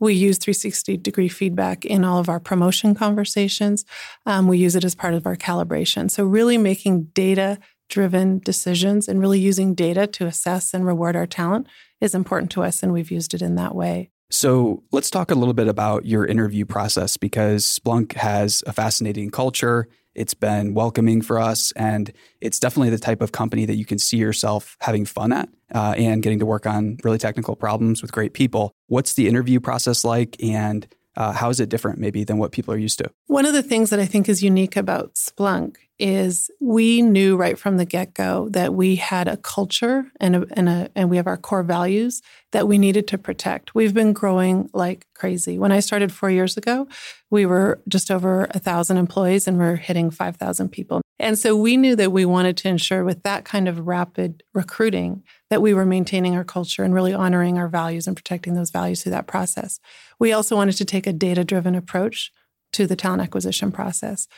We 0.00 0.14
use 0.14 0.38
360 0.38 0.96
degree 0.96 1.28
feedback 1.28 1.84
in 1.84 2.04
all 2.04 2.18
of 2.18 2.28
our 2.28 2.40
promotion 2.40 2.94
conversations. 2.94 3.84
Um, 4.26 4.48
we 4.48 4.58
use 4.58 4.74
it 4.74 4.84
as 4.84 4.94
part 4.94 5.14
of 5.14 5.26
our 5.26 5.36
calibration. 5.36 6.10
So, 6.10 6.24
really 6.24 6.58
making 6.58 7.04
data 7.14 7.58
driven 7.88 8.38
decisions 8.38 9.08
and 9.08 9.20
really 9.20 9.38
using 9.38 9.74
data 9.74 10.06
to 10.06 10.26
assess 10.26 10.72
and 10.72 10.86
reward 10.86 11.16
our 11.16 11.26
talent 11.26 11.66
is 12.00 12.14
important 12.14 12.50
to 12.52 12.62
us. 12.62 12.82
And 12.82 12.92
we've 12.92 13.10
used 13.10 13.34
it 13.34 13.42
in 13.42 13.56
that 13.56 13.74
way. 13.74 14.10
So 14.30 14.84
let's 14.92 15.10
talk 15.10 15.32
a 15.32 15.34
little 15.34 15.54
bit 15.54 15.66
about 15.66 16.06
your 16.06 16.24
interview 16.24 16.64
process 16.64 17.16
because 17.16 17.64
Splunk 17.66 18.12
has 18.12 18.62
a 18.64 18.72
fascinating 18.72 19.30
culture. 19.30 19.88
It's 20.14 20.34
been 20.34 20.74
welcoming 20.74 21.22
for 21.22 21.38
us, 21.38 21.72
and 21.72 22.12
it's 22.40 22.58
definitely 22.58 22.90
the 22.90 22.98
type 22.98 23.22
of 23.22 23.32
company 23.32 23.64
that 23.66 23.76
you 23.76 23.84
can 23.84 23.98
see 23.98 24.16
yourself 24.16 24.76
having 24.80 25.04
fun 25.04 25.32
at 25.32 25.48
uh, 25.74 25.94
and 25.96 26.22
getting 26.22 26.38
to 26.40 26.46
work 26.46 26.66
on 26.66 26.98
really 27.04 27.18
technical 27.18 27.56
problems 27.56 28.02
with 28.02 28.12
great 28.12 28.34
people. 28.34 28.72
What's 28.88 29.14
the 29.14 29.28
interview 29.28 29.60
process 29.60 30.04
like, 30.04 30.36
and 30.42 30.86
uh, 31.16 31.32
how 31.32 31.50
is 31.50 31.60
it 31.60 31.68
different 31.68 31.98
maybe 31.98 32.24
than 32.24 32.38
what 32.38 32.52
people 32.52 32.72
are 32.72 32.78
used 32.78 32.98
to? 32.98 33.10
One 33.26 33.46
of 33.46 33.52
the 33.52 33.62
things 33.62 33.90
that 33.90 33.98
I 33.98 34.06
think 34.06 34.28
is 34.28 34.42
unique 34.42 34.76
about 34.76 35.14
Splunk 35.14 35.76
is 35.98 36.50
we 36.60 37.02
knew 37.02 37.36
right 37.36 37.58
from 37.58 37.76
the 37.76 37.84
get 37.84 38.14
go 38.14 38.48
that 38.50 38.74
we 38.74 38.96
had 38.96 39.28
a 39.28 39.36
culture 39.36 40.10
and 40.18 40.36
a, 40.36 40.46
and, 40.52 40.68
a, 40.68 40.90
and 40.96 41.10
we 41.10 41.18
have 41.18 41.26
our 41.26 41.36
core 41.36 41.62
values 41.62 42.22
that 42.52 42.66
we 42.66 42.78
needed 42.78 43.06
to 43.08 43.18
protect. 43.18 43.74
We've 43.74 43.92
been 43.92 44.14
growing 44.14 44.70
like 44.72 45.06
crazy. 45.14 45.58
When 45.58 45.72
I 45.72 45.80
started 45.80 46.10
four 46.10 46.30
years 46.30 46.56
ago, 46.56 46.88
we 47.28 47.44
were 47.44 47.80
just 47.86 48.10
over 48.10 48.48
a 48.50 48.58
thousand 48.58 48.96
employees 48.96 49.46
and 49.46 49.58
we're 49.58 49.76
hitting 49.76 50.10
5,000 50.10 50.70
people. 50.70 51.02
And 51.20 51.38
so 51.38 51.54
we 51.54 51.76
knew 51.76 51.94
that 51.96 52.12
we 52.12 52.24
wanted 52.24 52.56
to 52.58 52.68
ensure 52.68 53.04
with 53.04 53.22
that 53.24 53.44
kind 53.44 53.68
of 53.68 53.86
rapid 53.86 54.42
recruiting 54.54 55.22
that 55.50 55.60
we 55.60 55.74
were 55.74 55.84
maintaining 55.84 56.34
our 56.34 56.44
culture 56.44 56.82
and 56.82 56.94
really 56.94 57.12
honoring 57.12 57.58
our 57.58 57.68
values 57.68 58.06
and 58.06 58.16
protecting 58.16 58.54
those 58.54 58.70
values 58.70 59.02
through 59.02 59.12
that 59.12 59.26
process. 59.26 59.80
We 60.18 60.32
also 60.32 60.56
wanted 60.56 60.76
to 60.78 60.86
take 60.86 61.06
a 61.06 61.12
data 61.12 61.44
driven 61.44 61.74
approach 61.74 62.32
to 62.72 62.86
the 62.86 62.96
talent 62.96 63.20
acquisition 63.20 63.70
process. 63.70 64.28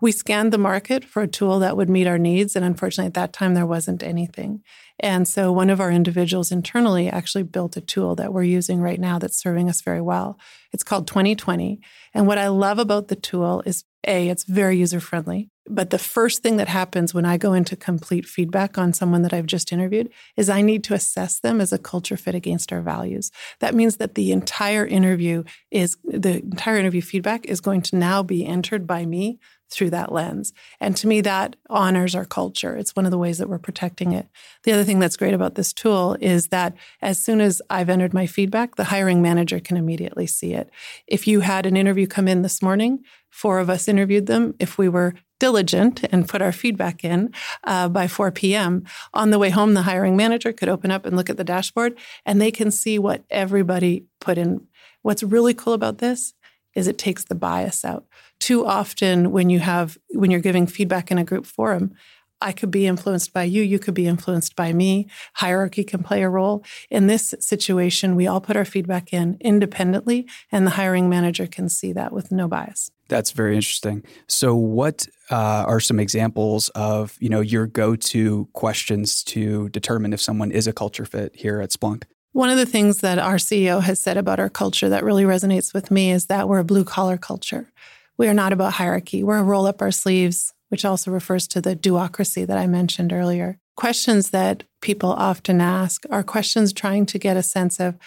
We 0.00 0.10
scanned 0.10 0.52
the 0.52 0.58
market 0.58 1.04
for 1.04 1.22
a 1.22 1.28
tool 1.28 1.60
that 1.60 1.76
would 1.76 1.88
meet 1.88 2.08
our 2.08 2.18
needs. 2.18 2.56
And 2.56 2.64
unfortunately, 2.64 3.06
at 3.06 3.14
that 3.14 3.32
time, 3.32 3.54
there 3.54 3.64
wasn't 3.64 4.02
anything. 4.02 4.64
And 4.98 5.28
so 5.28 5.52
one 5.52 5.70
of 5.70 5.80
our 5.80 5.92
individuals 5.92 6.50
internally 6.50 7.08
actually 7.08 7.44
built 7.44 7.76
a 7.76 7.80
tool 7.80 8.16
that 8.16 8.32
we're 8.32 8.42
using 8.42 8.80
right 8.80 8.98
now 8.98 9.20
that's 9.20 9.40
serving 9.40 9.68
us 9.68 9.80
very 9.80 10.00
well. 10.00 10.40
It's 10.72 10.82
called 10.82 11.06
2020. 11.06 11.80
And 12.14 12.26
what 12.26 12.38
I 12.38 12.48
love 12.48 12.80
about 12.80 13.06
the 13.06 13.16
tool 13.16 13.62
is 13.64 13.84
A, 14.06 14.28
it's 14.28 14.44
very 14.44 14.76
user 14.78 15.00
friendly. 15.00 15.48
But 15.68 15.90
the 15.90 15.98
first 15.98 16.42
thing 16.42 16.56
that 16.56 16.68
happens 16.68 17.14
when 17.14 17.24
I 17.24 17.36
go 17.36 17.52
into 17.52 17.76
complete 17.76 18.26
feedback 18.26 18.76
on 18.76 18.92
someone 18.92 19.22
that 19.22 19.32
I've 19.32 19.46
just 19.46 19.72
interviewed 19.72 20.10
is 20.36 20.50
I 20.50 20.60
need 20.60 20.82
to 20.84 20.94
assess 20.94 21.38
them 21.38 21.60
as 21.60 21.72
a 21.72 21.78
culture 21.78 22.16
fit 22.16 22.34
against 22.34 22.72
our 22.72 22.82
values. 22.82 23.30
That 23.60 23.74
means 23.74 23.98
that 23.98 24.16
the 24.16 24.32
entire 24.32 24.84
interview 24.84 25.44
is 25.70 25.96
the 26.04 26.42
entire 26.42 26.78
interview 26.78 27.00
feedback 27.00 27.46
is 27.46 27.60
going 27.60 27.82
to 27.82 27.96
now 27.96 28.24
be 28.24 28.44
entered 28.44 28.88
by 28.88 29.06
me 29.06 29.38
through 29.72 29.90
that 29.90 30.12
lens. 30.12 30.52
And 30.80 30.96
to 30.96 31.06
me, 31.06 31.20
that 31.22 31.56
honors 31.68 32.14
our 32.14 32.24
culture. 32.24 32.76
It's 32.76 32.94
one 32.94 33.04
of 33.04 33.10
the 33.10 33.18
ways 33.18 33.38
that 33.38 33.48
we're 33.48 33.58
protecting 33.58 34.12
it. 34.12 34.28
The 34.64 34.72
other 34.72 34.84
thing 34.84 34.98
that's 34.98 35.16
great 35.16 35.34
about 35.34 35.54
this 35.54 35.72
tool 35.72 36.16
is 36.20 36.48
that 36.48 36.74
as 37.00 37.18
soon 37.18 37.40
as 37.40 37.62
I've 37.70 37.88
entered 37.88 38.14
my 38.14 38.26
feedback, 38.26 38.76
the 38.76 38.84
hiring 38.84 39.22
manager 39.22 39.60
can 39.60 39.76
immediately 39.76 40.26
see 40.26 40.52
it. 40.52 40.70
If 41.06 41.26
you 41.26 41.40
had 41.40 41.66
an 41.66 41.76
interview 41.76 42.06
come 42.06 42.28
in 42.28 42.42
this 42.42 42.62
morning, 42.62 43.04
four 43.30 43.58
of 43.58 43.70
us 43.70 43.88
interviewed 43.88 44.26
them. 44.26 44.54
If 44.58 44.78
we 44.78 44.88
were 44.88 45.14
diligent 45.42 46.04
and 46.12 46.28
put 46.28 46.40
our 46.40 46.52
feedback 46.52 47.04
in 47.04 47.34
uh, 47.64 47.88
by 47.88 48.06
4 48.06 48.30
p.m. 48.30 48.84
On 49.12 49.30
the 49.30 49.40
way 49.40 49.50
home, 49.50 49.74
the 49.74 49.82
hiring 49.82 50.16
manager 50.16 50.52
could 50.52 50.68
open 50.68 50.92
up 50.92 51.04
and 51.04 51.16
look 51.16 51.28
at 51.28 51.36
the 51.36 51.42
dashboard 51.42 51.98
and 52.24 52.40
they 52.40 52.52
can 52.52 52.70
see 52.70 52.96
what 52.96 53.24
everybody 53.28 54.04
put 54.20 54.38
in. 54.38 54.68
What's 55.00 55.24
really 55.24 55.52
cool 55.52 55.72
about 55.72 55.98
this 55.98 56.34
is 56.74 56.88
it 56.88 56.98
takes 56.98 57.24
the 57.24 57.34
bias 57.34 57.84
out. 57.84 58.06
Too 58.40 58.66
often 58.66 59.30
when 59.30 59.50
you 59.50 59.60
have 59.60 59.98
when 60.10 60.30
you're 60.30 60.40
giving 60.40 60.66
feedback 60.66 61.10
in 61.10 61.18
a 61.18 61.24
group 61.24 61.46
forum, 61.46 61.94
I 62.42 62.52
could 62.52 62.70
be 62.70 62.86
influenced 62.86 63.32
by 63.32 63.44
you, 63.44 63.62
you 63.62 63.78
could 63.78 63.94
be 63.94 64.06
influenced 64.06 64.56
by 64.56 64.72
me. 64.72 65.06
Hierarchy 65.34 65.84
can 65.84 66.02
play 66.02 66.22
a 66.22 66.28
role. 66.28 66.64
In 66.90 67.06
this 67.06 67.34
situation, 67.38 68.16
we 68.16 68.26
all 68.26 68.40
put 68.40 68.56
our 68.56 68.64
feedback 68.64 69.12
in 69.12 69.36
independently 69.40 70.26
and 70.50 70.66
the 70.66 70.72
hiring 70.72 71.08
manager 71.08 71.46
can 71.46 71.68
see 71.68 71.92
that 71.92 72.12
with 72.12 72.32
no 72.32 72.48
bias. 72.48 72.90
That's 73.08 73.30
very 73.30 73.54
interesting. 73.54 74.02
So, 74.26 74.54
what 74.54 75.06
uh, 75.30 75.64
are 75.66 75.80
some 75.80 76.00
examples 76.00 76.68
of 76.70 77.16
you 77.20 77.28
know 77.28 77.40
your 77.40 77.66
go-to 77.66 78.48
questions 78.52 79.22
to 79.24 79.68
determine 79.68 80.12
if 80.12 80.20
someone 80.20 80.50
is 80.50 80.66
a 80.66 80.72
culture 80.72 81.04
fit 81.04 81.36
here 81.36 81.60
at 81.60 81.70
Splunk? 81.70 82.04
One 82.32 82.48
of 82.48 82.56
the 82.56 82.64
things 82.64 83.00
that 83.00 83.18
our 83.18 83.36
CEO 83.36 83.82
has 83.82 84.00
said 84.00 84.16
about 84.16 84.40
our 84.40 84.48
culture 84.48 84.88
that 84.88 85.04
really 85.04 85.24
resonates 85.24 85.74
with 85.74 85.90
me 85.90 86.10
is 86.10 86.26
that 86.26 86.48
we're 86.48 86.60
a 86.60 86.64
blue 86.64 86.82
collar 86.82 87.18
culture. 87.18 87.70
We 88.16 88.26
are 88.26 88.32
not 88.32 88.54
about 88.54 88.74
hierarchy. 88.74 89.22
We're 89.22 89.38
a 89.38 89.44
roll 89.44 89.66
up 89.66 89.82
our 89.82 89.90
sleeves, 89.90 90.54
which 90.70 90.86
also 90.86 91.10
refers 91.10 91.46
to 91.48 91.60
the 91.60 91.74
do-ocracy 91.74 92.46
that 92.46 92.56
I 92.56 92.66
mentioned 92.66 93.12
earlier. 93.12 93.58
Questions 93.76 94.30
that 94.30 94.64
people 94.80 95.12
often 95.12 95.60
ask 95.60 96.04
are 96.08 96.22
questions 96.22 96.72
trying 96.72 97.04
to 97.06 97.18
get 97.18 97.36
a 97.36 97.42
sense 97.42 97.78
of 97.78 97.98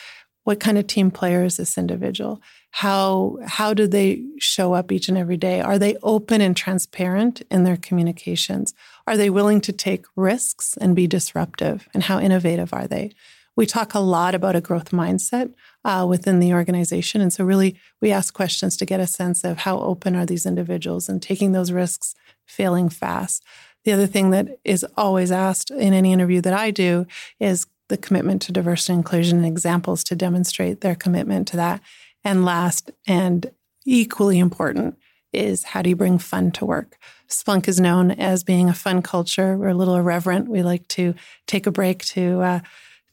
what 0.43 0.59
kind 0.59 0.79
of 0.79 0.87
team 0.87 1.11
player 1.11 1.43
is 1.43 1.57
this 1.57 1.77
individual? 1.77 2.41
How 2.71 3.37
how 3.45 3.75
do 3.75 3.87
they 3.87 4.23
show 4.39 4.73
up 4.73 4.91
each 4.91 5.07
and 5.07 5.17
every 5.17 5.37
day? 5.37 5.61
Are 5.61 5.77
they 5.79 5.97
open 6.01 6.41
and 6.41 6.57
transparent 6.57 7.43
in 7.51 7.63
their 7.63 7.77
communications? 7.77 8.73
Are 9.05 9.17
they 9.17 9.29
willing 9.29 9.61
to 9.61 9.71
take 9.71 10.05
risks 10.15 10.77
and 10.77 10.95
be 10.95 11.07
disruptive? 11.07 11.87
And 11.93 12.03
how 12.03 12.19
innovative 12.19 12.73
are 12.73 12.87
they? 12.87 13.11
We 13.55 13.65
talk 13.65 13.93
a 13.93 13.99
lot 13.99 14.35
about 14.35 14.55
a 14.55 14.61
growth 14.61 14.91
mindset 14.91 15.53
uh, 15.83 16.05
within 16.07 16.39
the 16.39 16.53
organization. 16.53 17.21
And 17.21 17.31
so, 17.31 17.43
really, 17.43 17.79
we 18.01 18.11
ask 18.11 18.33
questions 18.33 18.75
to 18.77 18.85
get 18.85 18.99
a 18.99 19.07
sense 19.07 19.43
of 19.43 19.59
how 19.59 19.79
open 19.79 20.15
are 20.15 20.25
these 20.25 20.45
individuals 20.45 21.07
and 21.07 21.21
taking 21.21 21.51
those 21.51 21.71
risks, 21.71 22.15
failing 22.45 22.89
fast. 22.89 23.43
The 23.83 23.91
other 23.91 24.07
thing 24.07 24.31
that 24.31 24.59
is 24.63 24.85
always 24.97 25.31
asked 25.31 25.71
in 25.71 25.93
any 25.93 26.11
interview 26.11 26.41
that 26.41 26.53
I 26.53 26.71
do 26.71 27.05
is 27.39 27.67
the 27.87 27.97
commitment 27.97 28.41
to 28.43 28.51
diversity 28.51 28.93
and 28.93 28.99
inclusion 28.99 29.37
and 29.37 29.47
examples 29.47 30.03
to 30.05 30.15
demonstrate 30.15 30.81
their 30.81 30.95
commitment 30.95 31.47
to 31.49 31.57
that. 31.57 31.81
And 32.23 32.43
last 32.43 32.91
and 33.07 33.51
equally 33.85 34.39
important 34.39 34.97
is 35.31 35.63
how 35.63 35.81
do 35.81 35.89
you 35.89 35.95
bring 35.95 36.17
fun 36.17 36.49
to 36.49 36.65
work? 36.65 36.97
Splunk 37.29 37.67
is 37.67 37.79
known 37.79 38.11
as 38.11 38.43
being 38.43 38.69
a 38.69 38.73
fun 38.73 39.01
culture. 39.01 39.57
We're 39.57 39.69
a 39.69 39.75
little 39.75 39.95
irreverent. 39.95 40.47
We 40.47 40.63
like 40.63 40.87
to 40.89 41.13
take 41.45 41.67
a 41.67 41.71
break 41.71 42.03
to 42.05 42.41
uh, 42.41 42.59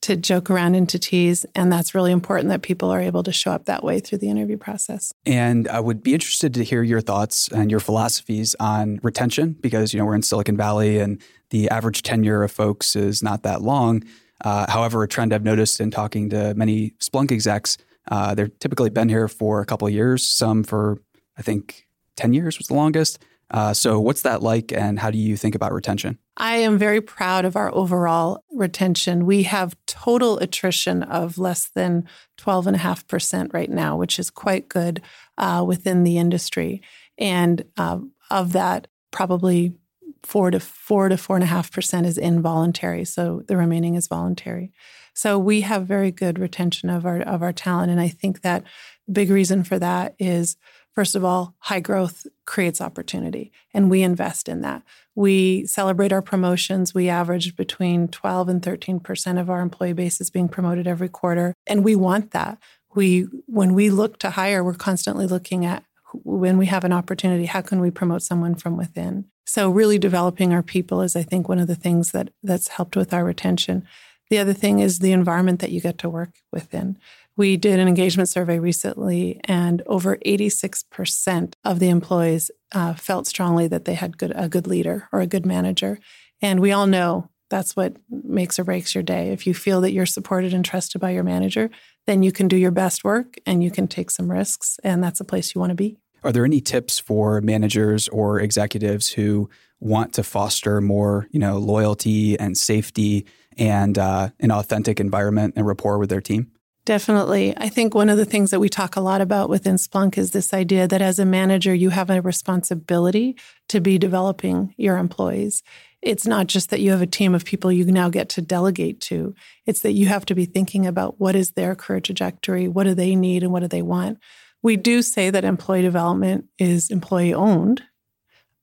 to 0.03 0.17
joke 0.17 0.51
around 0.51 0.75
and 0.75 0.89
to 0.89 0.99
tease. 0.99 1.47
And 1.55 1.73
that's 1.73 1.95
really 1.95 2.13
important 2.13 2.49
that 2.51 2.63
people 2.63 2.91
are 2.91 3.01
able 3.01 3.23
to 3.23 3.33
show 3.33 3.53
up 3.53 3.65
that 3.65 3.83
way 3.83 4.01
through 4.01 4.19
the 4.19 4.29
interview 4.29 4.59
process. 4.59 5.13
And 5.25 5.69
I 5.69 5.81
would 5.81 6.03
be 6.03 6.13
interested 6.13 6.55
to 6.55 6.65
hear 6.65 6.83
your 6.83 7.01
thoughts 7.01 7.49
and 7.49 7.71
your 7.71 7.81
philosophies 7.81 8.55
on 8.61 9.01
retention 9.03 9.57
because, 9.61 9.95
you 9.95 10.01
know, 10.01 10.07
we're 10.07 10.15
in 10.15 10.23
Silicon 10.23 10.57
Valley 10.57 10.99
and 10.99 11.23
the 11.51 11.71
average 11.71 12.03
tenure 12.03 12.43
of 12.43 12.51
folks 12.51 12.97
is 12.97 13.23
not 13.23 13.43
that 13.45 13.63
long. 13.63 14.03
Uh, 14.45 14.71
however, 14.71 15.03
a 15.03 15.09
trend 15.09 15.33
I've 15.33 15.45
noticed 15.45 15.81
in 15.81 15.91
talking 15.91 16.31
to 16.31 16.53
many 16.55 16.91
Splunk 16.99 17.31
execs, 17.31 17.79
uh, 18.11 18.35
they're 18.35 18.49
typically 18.49 18.91
been 18.91 19.09
here 19.09 19.29
for 19.29 19.61
a 19.61 19.67
couple 19.67 19.87
of 19.87 19.95
years, 19.95 20.27
some 20.27 20.65
for, 20.65 21.01
I 21.39 21.43
think, 21.43 21.87
10 22.17 22.35
years 22.35 22.59
was 22.59 22.67
the 22.67 22.75
longest. 22.75 23.23
Uh, 23.53 23.75
so, 23.75 24.01
what's 24.01 24.23
that 24.23 24.43
like, 24.43 24.73
and 24.73 24.99
how 24.99 25.11
do 25.11 25.19
you 25.19 25.37
think 25.37 25.55
about 25.55 25.73
retention? 25.73 26.19
I 26.39 26.57
am 26.57 26.79
very 26.79 27.03
proud 27.03 27.45
of 27.45 27.55
our 27.55 27.73
overall 27.75 28.43
retention. 28.51 29.27
We 29.27 29.43
have 29.43 29.77
total 29.87 30.39
attrition 30.39 31.03
of 31.03 31.37
less 31.37 31.69
than 31.75 32.09
12.5% 32.39 33.53
right 33.53 33.71
now, 33.71 33.97
which 33.97 34.19
is 34.19 34.31
quite 34.31 34.69
good 34.69 35.03
uh, 35.37 35.63
within 35.67 36.03
the 36.03 36.17
industry. 36.17 36.83
And 37.19 37.65
uh, 37.77 37.99
of 38.31 38.53
that, 38.53 38.89
probably 39.11 39.75
four 40.23 40.51
to 40.51 40.61
four 40.61 41.09
to 41.09 41.17
four 41.17 41.37
and 41.37 41.43
a 41.43 41.49
half 41.49 41.71
percent 41.71 42.07
is 42.07 42.17
involuntary. 42.17 43.05
So 43.05 43.43
the 43.47 43.57
remaining 43.57 43.97
is 43.97 44.09
voluntary. 44.09 44.73
So 45.15 45.39
we 45.39 45.61
have 45.63 45.87
very 45.87 46.11
good 46.11 46.39
retention 46.39 46.89
of 46.89 47.05
our 47.05 47.21
of 47.21 47.43
our 47.43 47.53
talent. 47.53 47.91
And 47.91 48.01
I 48.01 48.09
think 48.09 48.41
that 48.41 48.65
big 49.11 49.31
reason 49.31 49.63
for 49.65 49.79
that 49.79 50.15
is 50.19 50.57
First 50.95 51.15
of 51.15 51.25
all, 51.25 51.55
high 51.59 51.81
growth 51.81 52.27
creates 52.45 52.81
opportunity, 52.81 53.51
and 53.73 53.91
we 53.91 54.03
invest 54.03 54.49
in 54.49 54.61
that. 54.61 54.83
We 55.15 55.67
celebrate 55.67 56.13
our 56.13 56.23
promotions. 56.23 56.95
We 56.95 57.09
average 57.09 57.57
between 57.57 58.09
12 58.09 58.49
and 58.49 58.63
13% 58.63 59.41
of 59.41 59.49
our 59.49 59.61
employee 59.61 59.95
base 59.95 60.21
is 60.21 60.31
being 60.31 60.49
promoted 60.49 60.87
every 60.87 61.09
quarter, 61.09 61.55
and 61.67 61.85
we 61.85 61.97
want 61.97 62.33
that. 62.33 62.59
We, 62.95 63.23
when 63.47 63.73
we 63.73 63.89
look 63.89 64.19
to 64.19 64.31
hire, 64.31 64.63
we're 64.63 64.75
constantly 64.75 65.27
looking 65.27 65.65
at 65.65 65.85
when 66.15 66.59
we 66.59 66.67
have 66.67 66.85
an 66.85 66.93
opportunity, 66.93 67.47
how 67.47 67.63
can 67.63 67.81
we 67.81 67.91
promote 67.91 68.23
someone 68.23 68.55
from 68.55 68.77
within? 68.77 69.27
So, 69.47 69.71
really 69.71 69.99
developing 69.99 70.53
our 70.53 70.63
people 70.63 71.03
is, 71.03 71.17
I 71.17 71.23
think, 71.23 71.49
one 71.49 71.59
of 71.59 71.67
the 71.67 71.75
things 71.75 72.13
that 72.13 72.31
that's 72.43 72.69
helped 72.69 72.97
with 72.97 73.13
our 73.13 73.25
retention. 73.25 73.87
The 74.31 74.39
other 74.39 74.55
thing 74.55 74.79
is 74.79 74.99
the 74.99 75.13
environment 75.13 75.61
that 75.61 75.73
you 75.73 75.81
get 75.81 75.99
to 75.99 76.09
work 76.09 76.37
within. 76.53 76.99
We 77.37 77.57
did 77.57 77.81
an 77.81 77.89
engagement 77.89 78.29
survey 78.29 78.59
recently, 78.59 79.41
and 79.45 79.83
over 79.87 80.19
86% 80.19 81.55
of 81.65 81.79
the 81.79 81.89
employees 81.89 82.51
uh, 82.73 82.95
felt 82.95 83.27
strongly 83.27 83.69
that 83.69 83.87
they 83.87 83.95
had 83.95 84.19
good, 84.19 84.33
a 84.37 84.49
good 84.49 84.67
leader 84.67 85.09
or 85.13 85.21
a 85.21 85.27
good 85.27 85.47
manager. 85.47 85.99
And 86.43 86.61
we 86.61 86.73
all 86.73 86.87
know 86.87 87.31
that's 87.49 87.75
what 87.75 87.97
makes 88.11 88.59
or 88.59 88.65
breaks 88.65 88.95
your 88.95 89.03
day. 89.03 89.31
If 89.31 89.47
you 89.47 89.55
feel 89.55 89.81
that 89.83 89.93
you're 89.93 90.07
supported 90.07 90.53
and 90.53 90.65
trusted 90.65 91.01
by 91.01 91.11
your 91.11 91.23
manager, 91.23 91.71
then 92.07 92.23
you 92.23 92.33
can 92.33 92.49
do 92.49 92.57
your 92.57 92.71
best 92.71 93.05
work 93.05 93.37
and 93.47 93.63
you 93.63 93.71
can 93.71 93.89
take 93.89 94.11
some 94.11 94.31
risks, 94.31 94.79
and 94.83 95.03
that's 95.03 95.21
a 95.21 95.25
place 95.25 95.55
you 95.55 95.61
want 95.61 95.71
to 95.71 95.77
be. 95.77 95.97
Are 96.25 96.33
there 96.33 96.45
any 96.45 96.61
tips 96.61 96.99
for 96.99 97.41
managers 97.41 98.09
or 98.09 98.41
executives 98.41 99.09
who 99.09 99.51
want 99.81 100.13
to 100.15 100.23
foster 100.23 100.81
more, 100.81 101.29
you 101.31 101.41
know, 101.41 101.59
loyalty 101.59 102.39
and 102.39 102.57
safety 102.57 103.27
and 103.59 103.99
uh, 103.99 104.31
an 104.39 104.51
authentic 104.51 105.01
environment 105.01 105.55
and 105.57 105.67
rapport 105.67 105.99
with 105.99 106.11
their 106.11 106.21
team? 106.21 106.53
Definitely. 106.85 107.55
I 107.57 107.69
think 107.69 107.95
one 107.95 108.09
of 108.09 108.17
the 108.17 108.25
things 108.25 108.51
that 108.51 108.59
we 108.59 108.69
talk 108.69 108.97
a 108.97 109.01
lot 109.01 109.21
about 109.21 109.49
within 109.49 109.77
Splunk 109.77 110.19
is 110.19 110.33
this 110.33 110.53
idea 110.53 110.89
that 110.89 111.01
as 111.01 111.21
a 111.21 111.25
manager, 111.25 111.73
you 111.73 111.91
have 111.91 112.11
a 112.11 112.21
responsibility 112.21 113.37
to 113.69 113.81
be 113.81 113.99
developing 113.99 114.75
your 114.77 114.99
employees. 114.99 115.63
It's 116.03 116.27
not 116.27 116.49
just 116.49 116.71
that 116.71 116.81
you 116.81 116.91
have 116.91 117.01
a 117.01 117.07
team 117.07 117.37
of 117.37 117.45
people 117.45 117.71
you 117.71 117.85
now 117.85 118.09
get 118.09 118.29
to 118.31 118.43
delegate 118.43 119.01
to, 119.03 119.37
it's 119.65 119.83
that 119.83 119.93
you 119.93 120.07
have 120.07 120.27
to 120.27 120.35
be 120.35 120.45
thinking 120.45 120.85
about 120.85 121.21
what 121.21 121.37
is 121.37 121.53
their 121.53 121.77
career 121.77 122.01
trajectory, 122.01 122.67
what 122.67 122.85
do 122.85 122.95
they 122.95 123.15
need, 123.15 123.45
and 123.45 123.53
what 123.53 123.61
do 123.61 123.69
they 123.69 123.83
want. 123.83 124.19
We 124.61 124.77
do 124.77 125.03
say 125.03 125.31
that 125.31 125.45
employee 125.45 125.83
development 125.83 126.47
is 126.59 126.91
employee 126.91 127.35
owned, 127.35 127.85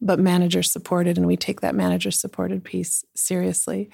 but 0.02 0.20
manager 0.20 0.64
supported, 0.64 1.18
and 1.18 1.28
we 1.28 1.38
take 1.38 1.62
that 1.62 1.76
manager 1.76 2.12
supported 2.12 2.64
piece 2.64 3.04
seriously. 3.16 3.90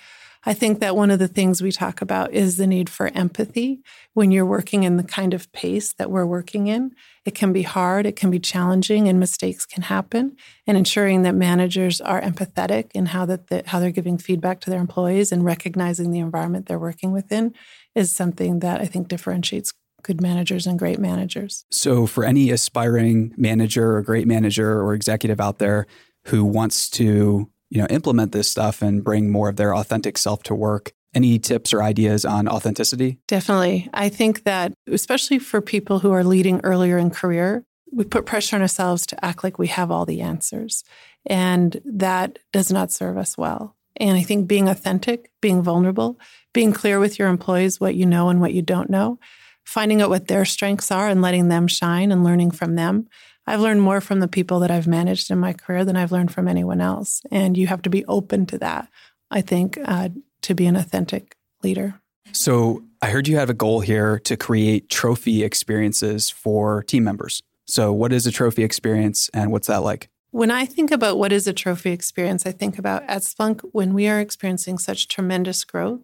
I 0.48 0.54
think 0.54 0.80
that 0.80 0.96
one 0.96 1.10
of 1.10 1.18
the 1.18 1.28
things 1.28 1.62
we 1.62 1.72
talk 1.72 2.02
about 2.02 2.32
is 2.32 2.58
the 2.58 2.68
need 2.68 2.88
for 2.88 3.08
empathy 3.16 3.82
when 4.14 4.30
you're 4.30 4.46
working 4.46 4.84
in 4.84 4.98
the 4.98 5.04
kind 5.04 5.34
of 5.34 5.52
pace 5.54 5.94
that 5.94 6.12
we're 6.12 6.26
working 6.26 6.68
in. 6.68 6.92
It 7.26 7.34
can 7.34 7.52
be 7.52 7.64
hard, 7.64 8.06
it 8.06 8.16
can 8.16 8.30
be 8.30 8.40
challenging, 8.40 9.08
and 9.08 9.20
mistakes 9.20 9.66
can 9.66 9.84
happen. 9.84 10.36
And 10.68 10.78
ensuring 10.78 11.24
that 11.24 11.34
managers 11.34 12.00
are 12.00 12.22
empathetic 12.22 12.92
in 12.94 13.08
how 13.08 13.26
that 13.26 13.48
the, 13.48 13.64
how 13.66 13.80
they're 13.80 13.90
giving 13.90 14.20
feedback 14.20 14.62
to 14.62 14.70
their 14.70 14.82
employees 14.82 15.32
and 15.32 15.44
recognizing 15.44 16.12
the 16.12 16.20
environment 16.20 16.68
they're 16.68 16.78
working 16.78 17.12
within 17.12 17.56
is 17.96 18.12
something 18.12 18.60
that 18.60 18.82
I 18.82 18.86
think 18.86 19.08
differentiates 19.08 19.74
good 20.06 20.22
managers 20.22 20.68
and 20.68 20.80
great 20.80 21.00
managers. 21.00 21.66
So, 21.72 22.06
for 22.06 22.24
any 22.24 22.52
aspiring 22.52 23.34
manager 23.36 23.96
or 23.96 24.02
great 24.02 24.28
manager 24.28 24.82
or 24.82 24.94
executive 24.94 25.42
out 25.42 25.60
there 25.60 25.88
who 26.26 26.46
wants 26.46 26.90
to 26.92 27.50
you 27.70 27.82
know 27.82 27.88
implement 27.90 28.32
this 28.32 28.48
stuff 28.48 28.82
and 28.82 29.04
bring 29.04 29.32
more 29.32 29.50
of 29.50 29.56
their 29.56 29.76
authentic 29.76 30.18
self 30.18 30.44
to 30.44 30.56
work 30.56 30.94
any 31.14 31.40
tips 31.40 31.74
or 31.74 31.82
ideas 31.82 32.26
on 32.26 32.48
authenticity 32.48 33.18
definitely 33.28 33.90
i 33.94 34.10
think 34.10 34.44
that 34.44 34.74
especially 34.88 35.40
for 35.40 35.62
people 35.62 36.00
who 36.00 36.12
are 36.12 36.24
leading 36.24 36.60
earlier 36.64 36.98
in 36.98 37.10
career 37.10 37.66
we 37.96 38.04
put 38.04 38.26
pressure 38.26 38.56
on 38.58 38.62
ourselves 38.62 39.06
to 39.08 39.26
act 39.26 39.44
like 39.44 39.58
we 39.58 39.68
have 39.68 39.90
all 39.90 40.06
the 40.06 40.22
answers. 40.22 40.84
And 41.26 41.82
that 41.86 42.40
does 42.52 42.72
not 42.72 42.92
serve 42.92 43.18
us 43.18 43.38
well. 43.38 43.76
And 43.98 44.18
I 44.18 44.22
think 44.24 44.48
being 44.48 44.68
authentic, 44.68 45.32
being 45.42 45.64
vulnerable, 45.64 46.20
being 46.54 46.74
clear 46.74 47.00
with 47.00 47.18
your 47.18 47.30
employees 47.30 47.80
what 47.80 47.96
you 47.96 48.06
know 48.06 48.28
and 48.30 48.42
what 48.42 48.54
you 48.54 48.62
don't 48.62 48.90
know, 48.90 49.18
finding 49.66 50.02
out 50.02 50.10
what 50.10 50.28
their 50.28 50.46
strengths 50.46 50.92
are 50.92 51.10
and 51.10 51.22
letting 51.22 51.50
them 51.50 51.68
shine 51.68 52.12
and 52.12 52.24
learning 52.24 52.52
from 52.52 52.76
them. 52.76 53.08
I've 53.48 53.60
learned 53.60 53.82
more 53.82 54.02
from 54.02 54.22
the 54.22 54.28
people 54.28 54.60
that 54.62 54.72
I've 54.72 54.88
managed 54.88 55.30
in 55.30 55.38
my 55.38 55.54
career 55.54 55.86
than 55.86 55.96
I've 55.96 56.12
learned 56.12 56.32
from 56.32 56.48
anyone 56.48 56.82
else. 56.82 57.22
And 57.32 57.58
you 57.58 57.68
have 57.68 57.82
to 57.84 57.90
be 57.90 58.06
open 58.06 58.46
to 58.48 58.58
that, 58.60 58.90
I 59.30 59.42
think, 59.42 59.78
uh, 59.84 60.10
to 60.44 60.56
be 60.56 60.66
an 60.66 60.76
authentic 60.76 61.36
leader. 61.62 62.00
So 62.32 62.84
I 63.02 63.10
heard 63.10 63.28
you 63.28 63.38
have 63.38 63.50
a 63.50 63.54
goal 63.54 63.82
here 63.82 64.20
to 64.20 64.36
create 64.36 64.90
trophy 64.90 65.44
experiences 65.44 66.30
for 66.30 66.84
team 66.84 67.04
members. 67.04 67.42
So, 67.68 67.92
what 67.92 68.14
is 68.14 68.28
a 68.28 68.32
trophy 68.32 68.64
experience 68.64 69.30
and 69.34 69.52
what's 69.52 69.68
that 69.68 69.84
like? 69.84 70.10
When 70.32 70.52
I 70.52 70.66
think 70.66 70.92
about 70.92 71.18
what 71.18 71.32
is 71.32 71.48
a 71.48 71.54
trophy 71.54 71.92
experience, 71.92 72.46
I 72.46 72.52
think 72.52 72.78
about 72.78 73.04
at 73.04 73.22
Splunk 73.22 73.62
when 73.72 73.94
we 73.94 74.08
are 74.08 74.20
experiencing 74.20 74.78
such 74.78 75.08
tremendous 75.08 75.64
growth, 75.64 76.02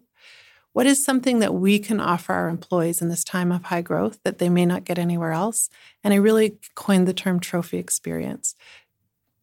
what 0.72 0.86
is 0.86 1.04
something 1.04 1.40
that 1.40 1.54
we 1.54 1.78
can 1.78 2.00
offer 2.00 2.32
our 2.32 2.48
employees 2.48 3.02
in 3.02 3.08
this 3.08 3.24
time 3.24 3.52
of 3.52 3.64
high 3.64 3.82
growth 3.82 4.18
that 4.24 4.38
they 4.38 4.48
may 4.48 4.64
not 4.64 4.84
get 4.84 4.98
anywhere 4.98 5.32
else? 5.32 5.68
And 6.02 6.14
I 6.14 6.16
really 6.16 6.56
coined 6.74 7.06
the 7.06 7.14
term 7.14 7.40
trophy 7.40 7.78
experience. 7.78 8.54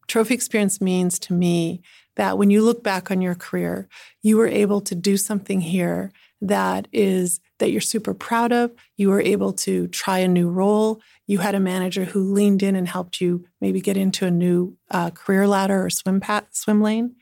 Trophy 0.08 0.34
experience 0.34 0.80
means 0.80 1.18
to 1.20 1.32
me 1.32 1.82
that 2.16 2.36
when 2.36 2.50
you 2.50 2.62
look 2.62 2.82
back 2.82 3.10
on 3.10 3.22
your 3.22 3.36
career, 3.36 3.88
you 4.22 4.36
were 4.36 4.48
able 4.48 4.80
to 4.80 4.94
do 4.94 5.16
something 5.16 5.60
here 5.60 6.10
that 6.42 6.88
is 6.92 7.40
that 7.58 7.70
you're 7.70 7.80
super 7.80 8.14
proud 8.14 8.50
of. 8.50 8.72
You 8.96 9.10
were 9.10 9.20
able 9.20 9.52
to 9.52 9.86
try 9.88 10.18
a 10.18 10.28
new 10.28 10.48
role. 10.48 11.00
You 11.26 11.38
had 11.38 11.54
a 11.54 11.60
manager 11.60 12.04
who 12.04 12.32
leaned 12.32 12.62
in 12.62 12.74
and 12.74 12.88
helped 12.88 13.20
you 13.20 13.44
maybe 13.60 13.80
get 13.80 13.96
into 13.96 14.26
a 14.26 14.30
new 14.30 14.76
uh, 14.90 15.10
career 15.10 15.46
ladder 15.46 15.84
or 15.84 15.90
swim 15.90 16.18
path, 16.18 16.46
swim 16.52 16.80
lane. 16.80 17.16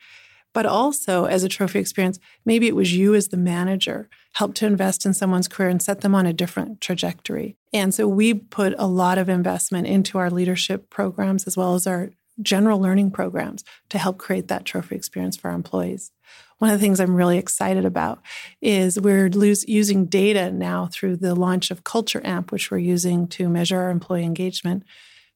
But 0.54 0.66
also, 0.66 1.26
as 1.26 1.44
a 1.44 1.48
trophy 1.48 1.78
experience, 1.78 2.18
maybe 2.44 2.66
it 2.66 2.74
was 2.74 2.94
you 2.94 3.14
as 3.14 3.28
the 3.28 3.36
manager 3.36 4.08
helped 4.32 4.56
to 4.58 4.66
invest 4.66 5.04
in 5.04 5.14
someone's 5.14 5.48
career 5.48 5.68
and 5.68 5.80
set 5.80 6.00
them 6.00 6.14
on 6.14 6.26
a 6.26 6.32
different 6.32 6.80
trajectory. 6.80 7.56
And 7.72 7.94
so 7.94 8.08
we 8.08 8.34
put 8.34 8.74
a 8.78 8.86
lot 8.86 9.18
of 9.18 9.28
investment 9.28 9.86
into 9.86 10.18
our 10.18 10.30
leadership 10.30 10.90
programs 10.90 11.46
as 11.46 11.56
well 11.56 11.74
as 11.74 11.86
our 11.86 12.10
general 12.40 12.80
learning 12.80 13.10
programs 13.10 13.64
to 13.90 13.98
help 13.98 14.18
create 14.18 14.48
that 14.48 14.64
trophy 14.64 14.94
experience 14.94 15.36
for 15.36 15.48
our 15.48 15.54
employees. 15.54 16.12
One 16.58 16.70
of 16.70 16.78
the 16.78 16.82
things 16.84 16.98
I'm 16.98 17.14
really 17.14 17.38
excited 17.38 17.84
about 17.84 18.20
is 18.60 19.00
we're 19.00 19.28
lose, 19.28 19.66
using 19.68 20.06
data 20.06 20.50
now 20.50 20.88
through 20.92 21.16
the 21.16 21.34
launch 21.34 21.70
of 21.70 21.84
Culture 21.84 22.20
Amp, 22.24 22.50
which 22.50 22.70
we're 22.70 22.78
using 22.78 23.28
to 23.28 23.48
measure 23.48 23.78
our 23.78 23.90
employee 23.90 24.24
engagement. 24.24 24.82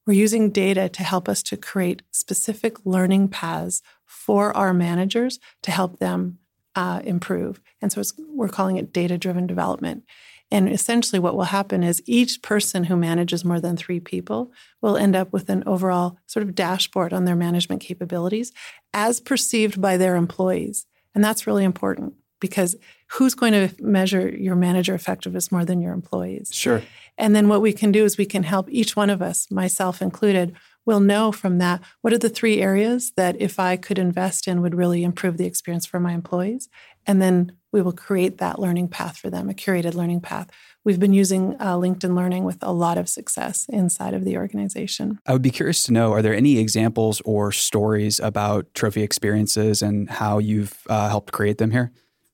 We're 0.04 0.14
using 0.14 0.50
data 0.50 0.88
to 0.88 1.02
help 1.04 1.28
us 1.28 1.42
to 1.44 1.56
create 1.56 2.02
specific 2.10 2.84
learning 2.84 3.28
paths 3.28 3.82
for 4.12 4.54
our 4.56 4.74
managers 4.74 5.40
to 5.62 5.70
help 5.70 5.98
them 5.98 6.38
uh, 6.76 7.00
improve. 7.04 7.60
And 7.80 7.90
so 7.90 8.02
we're 8.28 8.48
calling 8.48 8.76
it 8.76 8.92
data 8.92 9.18
driven 9.18 9.46
development. 9.46 10.04
And 10.50 10.68
essentially, 10.68 11.18
what 11.18 11.34
will 11.34 11.44
happen 11.44 11.82
is 11.82 12.02
each 12.04 12.42
person 12.42 12.84
who 12.84 12.96
manages 12.96 13.42
more 13.42 13.58
than 13.58 13.74
three 13.76 14.00
people 14.00 14.52
will 14.82 14.98
end 14.98 15.16
up 15.16 15.32
with 15.32 15.48
an 15.48 15.64
overall 15.66 16.18
sort 16.26 16.42
of 16.42 16.54
dashboard 16.54 17.14
on 17.14 17.24
their 17.24 17.36
management 17.36 17.80
capabilities 17.80 18.52
as 18.92 19.18
perceived 19.18 19.80
by 19.80 19.96
their 19.96 20.14
employees. 20.14 20.86
And 21.14 21.24
that's 21.24 21.46
really 21.46 21.64
important 21.64 22.14
because 22.38 22.76
who's 23.12 23.34
going 23.34 23.52
to 23.52 23.74
measure 23.82 24.28
your 24.28 24.56
manager 24.56 24.94
effectiveness 24.94 25.50
more 25.50 25.64
than 25.64 25.80
your 25.80 25.94
employees? 25.94 26.50
Sure. 26.52 26.82
And 27.16 27.34
then 27.34 27.48
what 27.48 27.62
we 27.62 27.72
can 27.72 27.92
do 27.92 28.04
is 28.04 28.18
we 28.18 28.26
can 28.26 28.42
help 28.42 28.68
each 28.70 28.94
one 28.94 29.08
of 29.08 29.22
us, 29.22 29.50
myself 29.50 30.02
included, 30.02 30.54
will 30.84 31.00
know 31.00 31.32
from 31.32 31.58
that 31.58 31.80
what 32.00 32.12
are 32.12 32.18
the 32.18 32.28
three 32.28 32.60
areas 32.60 33.12
that 33.16 33.40
if 33.40 33.58
I 33.58 33.76
could 33.76 33.98
invest 33.98 34.48
in 34.48 34.62
would 34.62 34.74
really 34.74 35.04
improve 35.04 35.36
the 35.36 35.46
experience 35.46 35.86
for 35.86 36.00
my 36.00 36.12
employees. 36.12 36.68
And 37.06 37.20
then 37.20 37.52
we 37.72 37.82
will 37.82 37.92
create 37.92 38.38
that 38.38 38.58
learning 38.58 38.88
path 38.88 39.16
for 39.16 39.30
them, 39.30 39.48
a 39.48 39.54
curated 39.54 39.94
learning 39.94 40.20
path. 40.20 40.50
We've 40.84 41.00
been 41.00 41.14
using 41.14 41.56
uh, 41.58 41.76
LinkedIn 41.76 42.14
Learning 42.14 42.44
with 42.44 42.58
a 42.60 42.72
lot 42.72 42.98
of 42.98 43.08
success 43.08 43.66
inside 43.68 44.14
of 44.14 44.24
the 44.24 44.36
organization. 44.36 45.18
I 45.26 45.32
would 45.32 45.42
be 45.42 45.50
curious 45.50 45.84
to 45.84 45.92
know 45.92 46.12
are 46.12 46.22
there 46.22 46.34
any 46.34 46.58
examples 46.58 47.22
or 47.24 47.50
stories 47.50 48.20
about 48.20 48.72
trophy 48.74 49.02
experiences 49.02 49.80
and 49.80 50.10
how 50.10 50.38
you've 50.38 50.86
uh, 50.88 51.08
helped 51.08 51.32
create 51.32 51.58
them 51.58 51.70
here? 51.70 51.92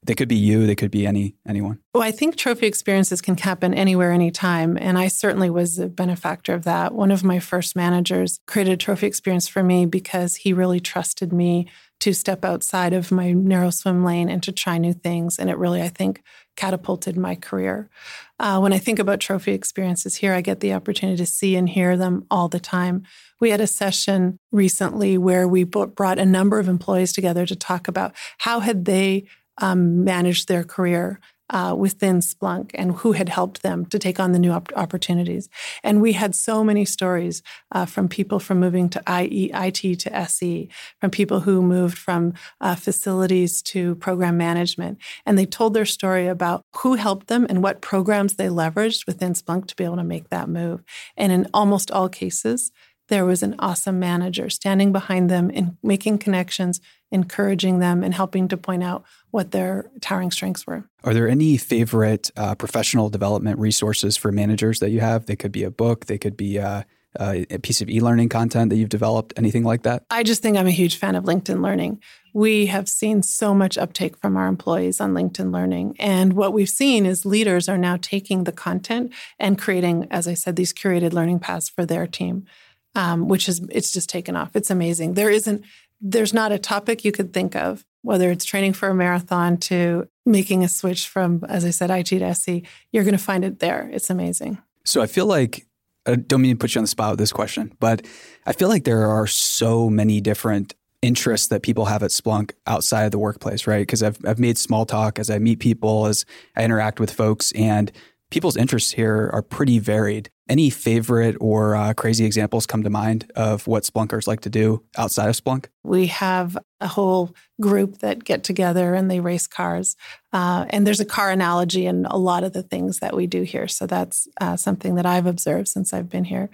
They 0.09 0.14
could 0.14 0.29
be 0.29 0.37
you, 0.37 0.66
they 0.66 0.75
could 0.75 0.90
be 0.90 1.07
any 1.07 1.35
anyone. 1.47 1.81
Well, 1.92 2.03
I 2.03 2.12
think 2.12 2.37
trophy 2.37 2.66
experiences 2.66 3.21
can 3.21 3.37
happen 3.37 3.75
anywhere, 3.75 4.11
anytime. 4.11 4.79
And 4.79 4.97
I 4.97 5.09
certainly 5.09 5.51
was 5.51 5.79
a 5.79 5.87
benefactor 5.87 6.55
of 6.55 6.64
that. 6.64 6.94
One 6.94 7.11
of 7.11 7.23
my 7.23 7.38
first 7.40 7.77
managers 7.77 8.40
created 8.47 8.73
a 8.73 8.77
trophy 8.79 9.07
experience 9.07 9.49
for 9.49 9.62
me 9.62 9.85
because 9.85 10.37
he 10.37 10.55
really 10.55 10.81
trusted 10.81 11.31
me 11.31 11.68
to 12.01 12.14
step 12.14 12.42
outside 12.42 12.94
of 12.94 13.12
my 13.12 13.33
narrow 13.33 13.68
swim 13.68 14.03
lane 14.03 14.31
and 14.31 14.42
to 14.44 14.51
try 14.51 14.79
new 14.79 14.94
things. 14.94 15.38
And 15.38 15.51
it 15.51 15.59
really, 15.59 15.83
I 15.83 15.88
think, 15.88 16.23
catapulted 16.57 17.18
my 17.18 17.35
career. 17.35 17.90
Uh, 18.38 18.61
when 18.61 18.73
I 18.73 18.79
think 18.79 18.99
about 18.99 19.21
trophy 19.21 19.53
experiences 19.53 20.16
here, 20.16 20.33
I 20.33 20.40
get 20.40 20.61
the 20.61 20.73
opportunity 20.73 21.18
to 21.18 21.27
see 21.27 21.55
and 21.55 21.68
hear 21.68 21.99
them 21.99 22.25
all 22.31 22.49
the 22.49 22.61
time. 22.61 23.03
We 23.40 23.51
had 23.51 23.61
a 23.61 23.66
session 23.66 24.38
recently 24.53 25.18
where 25.18 25.47
we 25.47 25.64
brought 25.64 26.18
a 26.18 26.25
number 26.25 26.59
of 26.59 26.66
employees 26.66 27.12
together 27.12 27.44
to 27.44 27.55
talk 27.55 27.88
about 27.88 28.14
how 28.38 28.61
had 28.61 28.87
they 28.87 29.27
um, 29.59 30.05
managed 30.05 30.49
their 30.49 30.64
career 30.64 31.21
uh, 31.51 31.75
within 31.77 32.18
Splunk 32.18 32.71
and 32.75 32.92
who 32.92 33.12
had 33.12 33.29
helped 33.29 33.62
them 33.62 33.87
to 33.87 33.99
take 33.99 34.21
on 34.21 34.33
the 34.33 34.38
new 34.38 34.53
op- 34.53 34.73
opportunities. 34.77 35.49
And 35.83 36.03
we 36.03 36.12
had 36.12 36.35
so 36.35 36.62
many 36.62 36.85
stories 36.85 37.42
uh, 37.73 37.87
from 37.87 38.09
people 38.09 38.38
from 38.38 38.61
moving 38.61 38.88
to 38.90 39.03
IE, 39.09 39.51
IT 39.55 40.01
to 40.01 40.14
SE, 40.14 40.68
from 41.01 41.11
people 41.11 41.40
who 41.40 41.62
moved 41.62 41.97
from 41.97 42.35
uh, 42.61 42.75
facilities 42.75 43.62
to 43.62 43.94
program 43.97 44.37
management. 44.37 44.99
And 45.25 45.38
they 45.38 45.47
told 45.47 45.75
their 45.75 45.87
story 45.87 46.27
about 46.27 46.64
who 46.77 46.94
helped 46.94 47.29
them 47.29 47.47
and 47.49 47.62
what 47.62 47.81
programs 47.81 48.35
they 48.35 48.49
leveraged 48.49 49.07
within 49.07 49.33
Splunk 49.33 49.66
to 49.68 49.77
be 49.77 49.85
able 49.85 49.97
to 49.97 50.05
make 50.05 50.29
that 50.29 50.49
move. 50.49 50.83
And 51.16 51.33
in 51.33 51.47
almost 51.55 51.90
all 51.90 52.09
cases, 52.09 52.71
there 53.09 53.25
was 53.25 53.42
an 53.42 53.55
awesome 53.59 53.99
manager 53.99 54.51
standing 54.51 54.92
behind 54.92 55.31
them 55.31 55.51
and 55.55 55.79
making 55.83 56.18
connections, 56.18 56.81
encouraging 57.11 57.79
them, 57.79 58.03
and 58.03 58.14
helping 58.14 58.49
to 58.49 58.57
point 58.57 58.83
out 58.83 59.05
what 59.31 59.51
their 59.51 59.90
towering 60.01 60.31
strengths 60.31 60.66
were. 60.66 60.85
Are 61.05 61.14
there 61.14 61.29
any 61.29 61.57
favorite 61.57 62.31
uh, 62.37 62.55
professional 62.55 63.09
development 63.09 63.59
resources 63.59 64.16
for 64.16 64.33
managers 64.33 64.81
that 64.81 64.90
you 64.90 65.01
have? 65.01 65.27
They 65.27 65.37
could 65.37 65.53
be 65.53 65.64
a 65.64 65.71
book, 65.71 66.07
they 66.07 66.18
could 66.18 66.37
be 66.37 66.59
uh, 66.59 66.83
uh, 67.18 67.44
a 67.51 67.59
piece 67.59 67.81
of 67.81 67.88
e 67.88 68.01
learning 68.01 68.29
content 68.29 68.71
that 68.71 68.77
you've 68.77 68.88
developed, 68.88 69.33
anything 69.37 69.64
like 69.64 69.83
that? 69.83 70.05
I 70.11 70.23
just 70.23 70.42
think 70.42 70.57
I'm 70.57 70.66
a 70.66 70.73
huge 70.73 70.97
fan 70.97 71.14
of 71.14 71.25
LinkedIn 71.25 71.62
Learning. 71.62 72.01
We 72.35 72.66
have 72.66 72.88
seen 72.88 73.23
so 73.23 73.55
much 73.55 73.79
uptake 73.79 74.16
from 74.18 74.37
our 74.37 74.47
employees 74.47 75.01
on 75.01 75.14
LinkedIn 75.14 75.53
Learning. 75.53 75.97
And 75.99 76.35
what 76.35 76.53
we've 76.53 76.68
seen 76.68 77.07
is 77.07 77.25
leaders 77.25 77.68
are 77.68 77.79
now 77.79 77.97
taking 78.01 78.44
the 78.44 78.53
content 78.53 79.12
and 79.38 79.59
creating, 79.59 80.07
as 80.11 80.29
I 80.29 80.35
said, 80.35 80.57
these 80.57 80.73
curated 80.73 81.12
learning 81.12 81.40
paths 81.40 81.68
for 81.68 81.85
their 81.85 82.07
team 82.07 82.47
um, 82.94 83.29
which 83.29 83.49
is 83.49 83.61
it's 83.71 83.92
just 83.92 84.09
taken 84.09 84.35
off. 84.37 84.57
It's 84.57 84.71
amazing. 84.71 85.14
There 85.14 85.31
isn't 85.31 85.64
there's 86.00 86.34
not 86.34 86.52
a 86.52 86.58
topic 86.58 87.04
you 87.04 87.12
could 87.12 87.32
think 87.32 87.56
of, 87.56 87.84
whether 88.02 88.30
it's 88.30 88.44
training 88.44 88.72
for 88.72 88.88
a 88.88 88.94
marathon 88.94 89.56
to 89.56 90.08
making 90.24 90.62
a 90.62 90.68
switch 90.68 91.08
from, 91.08 91.44
as 91.48 91.64
I 91.64 91.70
said, 91.70 91.90
IT 91.90 92.06
to 92.06 92.22
SE. 92.22 92.62
You're 92.92 93.04
going 93.04 93.16
to 93.16 93.22
find 93.22 93.44
it 93.44 93.58
there. 93.58 93.88
It's 93.92 94.11
amazing. 94.11 94.58
So 94.84 95.02
I 95.02 95.06
feel 95.06 95.26
like 95.26 95.66
I 96.06 96.16
don't 96.16 96.40
mean 96.40 96.56
to 96.56 96.58
put 96.58 96.74
you 96.74 96.78
on 96.78 96.84
the 96.84 96.88
spot 96.88 97.11
with 97.11 97.18
this 97.18 97.32
question, 97.32 97.72
but 97.80 98.06
I 98.46 98.52
feel 98.52 98.68
like 98.68 98.84
there 98.84 99.06
are 99.06 99.26
so 99.26 99.90
many 99.90 100.20
different 100.20 100.74
interests 101.02 101.48
that 101.48 101.62
people 101.62 101.84
have 101.84 102.02
at 102.02 102.11
Splunk 102.11 102.52
outside 102.66 103.04
of 103.04 103.12
the 103.12 103.18
workplace, 103.18 103.66
right? 103.66 103.82
Because 103.82 104.02
I've 104.02 104.18
I've 104.24 104.38
made 104.38 104.58
small 104.58 104.87
talk 104.87 105.18
as 105.18 105.30
I 105.30 105.38
meet 105.38 105.61
people, 105.61 106.06
as 106.06 106.24
I 106.56 106.64
interact 106.64 106.98
with 106.98 107.12
folks, 107.12 107.52
and 107.52 107.92
people's 108.30 108.56
interests 108.56 108.92
here 108.92 109.30
are 109.32 109.42
pretty 109.42 109.78
varied. 109.78 110.30
Any 110.48 110.70
favorite 110.70 111.37
or 111.40 111.76
uh, 111.76 111.92
crazy 111.94 112.24
examples 112.24 112.66
come 112.66 112.82
to 112.82 112.90
mind 112.90 113.30
of 113.37 113.66
what 113.66 113.82
Splunkers 113.82 114.26
like 114.26 114.40
to 114.40 114.50
do 114.50 114.82
outside 114.96 115.28
of 115.28 115.37
Splunk? 115.37 115.66
We 115.84 116.06
have 116.06 116.56
a 116.80 116.87
whole 116.87 117.34
group 117.61 117.98
that 117.98 118.24
get 118.24 118.44
together 118.44 118.94
and 118.94 119.11
they 119.11 119.20
race 119.20 119.46
cars. 119.46 119.96
Uh, 120.32 120.64
and 120.70 120.87
there's 120.87 121.00
a 121.00 121.04
car 121.04 121.30
analogy 121.30 121.87
in 121.87 122.06
a 122.06 122.16
lot 122.16 122.44
of 122.44 122.52
the 122.52 122.62
things 122.62 123.00
that 123.00 123.14
we 123.14 123.26
do 123.26 123.42
here. 123.42 123.68
So 123.68 123.87
that's 123.87 124.26
uh, 124.40 124.56
something 124.56 124.94
that 124.94 125.06
I've 125.06 125.26
observed 125.26 125.68
since 125.68 125.92
I've 125.92 126.08
been 126.08 126.24
here. 126.24 126.48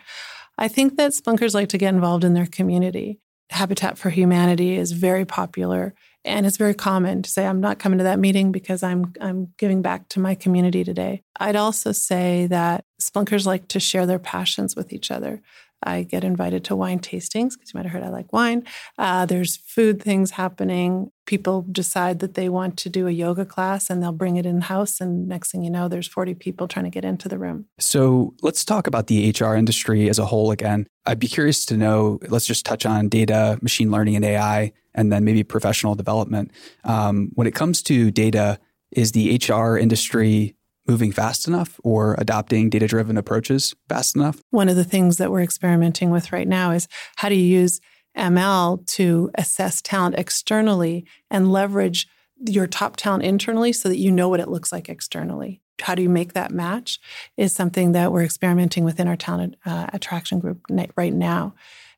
I 0.59 0.69
think 0.69 0.97
that 0.97 1.13
Splunkers 1.13 1.55
like 1.55 1.69
to 1.71 1.79
get 1.79 1.95
involved 1.95 2.25
in 2.25 2.35
their 2.35 2.47
community. 2.47 3.21
Habitat 3.51 3.99
for 3.99 4.11
Humanity 4.11 4.77
is 4.77 4.93
very 4.93 5.25
popular 5.25 5.95
and 6.25 6.47
it's 6.47 6.57
very 6.57 6.75
common 6.75 7.23
to 7.23 7.31
say, 7.31 7.47
I'm 7.47 7.61
not 7.61 7.79
coming 7.79 7.99
to 7.99 8.05
that 8.05 8.19
meeting 8.19 8.51
because 8.51 8.83
I'm, 8.83 9.13
I'm 9.21 9.53
giving 9.59 9.83
back 9.83 10.09
to 10.11 10.21
my 10.21 10.35
community 10.35 10.83
today. 10.83 11.23
I'd 11.39 11.57
also 11.57 11.93
say 11.93 12.47
that 12.47 12.85
Splunkers 13.01 13.45
like 13.45 13.69
to 13.69 13.81
share 13.81 14.07
their 14.07 14.19
passions 14.19 14.75
with 14.75 14.93
each 14.93 15.11
other. 15.11 15.43
I 15.83 16.03
get 16.03 16.25
invited 16.25 16.65
to 16.65 16.77
wine 16.77 16.99
tastings 16.99 17.53
because 17.53 17.73
you 17.73 17.79
might 17.79 17.85
have 17.85 17.93
heard 17.93 18.03
I 18.03 18.09
like 18.09 18.33
wine. 18.33 18.65
Uh, 18.97 19.27
there's 19.27 19.57
food 19.59 20.03
things 20.03 20.31
happening. 20.31 21.11
People 21.27 21.65
decide 21.71 22.19
that 22.19 22.35
they 22.35 22.49
want 22.49 22.77
to 22.79 22.91
do 22.91 23.07
a 23.07 23.11
yoga 23.11 23.45
class 23.45 23.89
and 23.89 24.03
they'll 24.03 24.13
bring 24.13 24.37
it 24.37 24.47
in 24.47 24.61
house 24.63 25.01
and 25.01 25.27
next 25.27 25.51
thing 25.51 25.63
you 25.63 25.71
know 25.71 25.89
there's 25.89 26.07
40 26.07 26.35
people 26.35 26.69
trying 26.69 26.85
to 26.85 26.91
get 26.91 27.05
into 27.05 27.29
the 27.29 27.39
room. 27.39 27.67
So 27.79 28.35
let's 28.43 28.65
talk 28.65 28.87
about 28.87 29.07
the 29.07 29.35
hr 29.39 29.55
industry 29.55 30.09
as 30.09 30.19
a 30.19 30.27
whole 30.27 30.51
again. 30.51 30.87
I'd 31.07 31.19
be 31.19 31.29
curious 31.29 31.65
to 31.67 31.77
know 31.77 32.19
let's 32.29 32.47
just 32.47 32.67
touch 32.67 32.87
on 32.87 33.09
data 33.09 33.59
machine 33.63 33.91
learning 33.91 34.17
and 34.17 34.25
ai 34.25 34.73
and 34.95 35.13
then 35.13 35.25
maybe 35.25 35.43
professional 35.43 35.95
development. 35.95 36.53
Um, 36.85 37.31
when 37.35 37.47
it 37.47 37.55
comes 37.55 37.83
to 37.85 38.11
data 38.11 38.59
is 38.91 39.13
the 39.13 39.41
hr 39.49 39.77
industry 39.77 40.57
moving 40.87 41.13
fast 41.13 41.49
enough 41.49 41.81
or 41.83 42.15
adopting 42.19 42.69
data 42.69 42.87
driven 42.87 43.17
approaches 43.17 43.75
fast 43.89 44.17
enough? 44.17 44.41
One 44.51 44.69
of 44.69 44.77
the 44.77 44.85
things 44.85 45.17
that 45.17 45.31
we're 45.31 45.43
experimenting 45.43 46.11
with 46.11 46.33
right 46.33 46.47
now 46.47 46.73
is 46.73 46.89
how 47.17 47.29
do 47.29 47.35
you 47.35 47.47
use 47.47 47.81
ML 48.17 48.87
to 48.87 49.31
assess 49.35 49.81
talent 49.83 50.17
externally 50.19 51.05
and 51.31 51.53
leverage 51.53 52.09
your 52.47 52.67
top 52.67 52.97
talent 52.97 53.25
internally 53.25 53.73
so 53.73 53.89
that 53.89 53.99
you 53.99 54.11
know 54.11 54.29
what 54.29 54.41
it 54.41 54.49
looks 54.49 54.73
like 54.73 54.89
externally. 54.89 55.61
How 55.81 55.95
do 55.95 56.03
you 56.03 56.09
make 56.09 56.35
that 56.35 56.51
match 56.51 57.01
is 57.37 57.53
something 57.53 57.93
that 57.93 58.13
we're 58.13 58.25
experimenting 58.25 58.85
within 58.85 59.09
our 59.09 59.17
talent 59.17 59.57
uh, 59.67 59.87
attraction 59.93 60.39
group 60.39 60.61
right 60.97 61.13
now. 61.13 61.55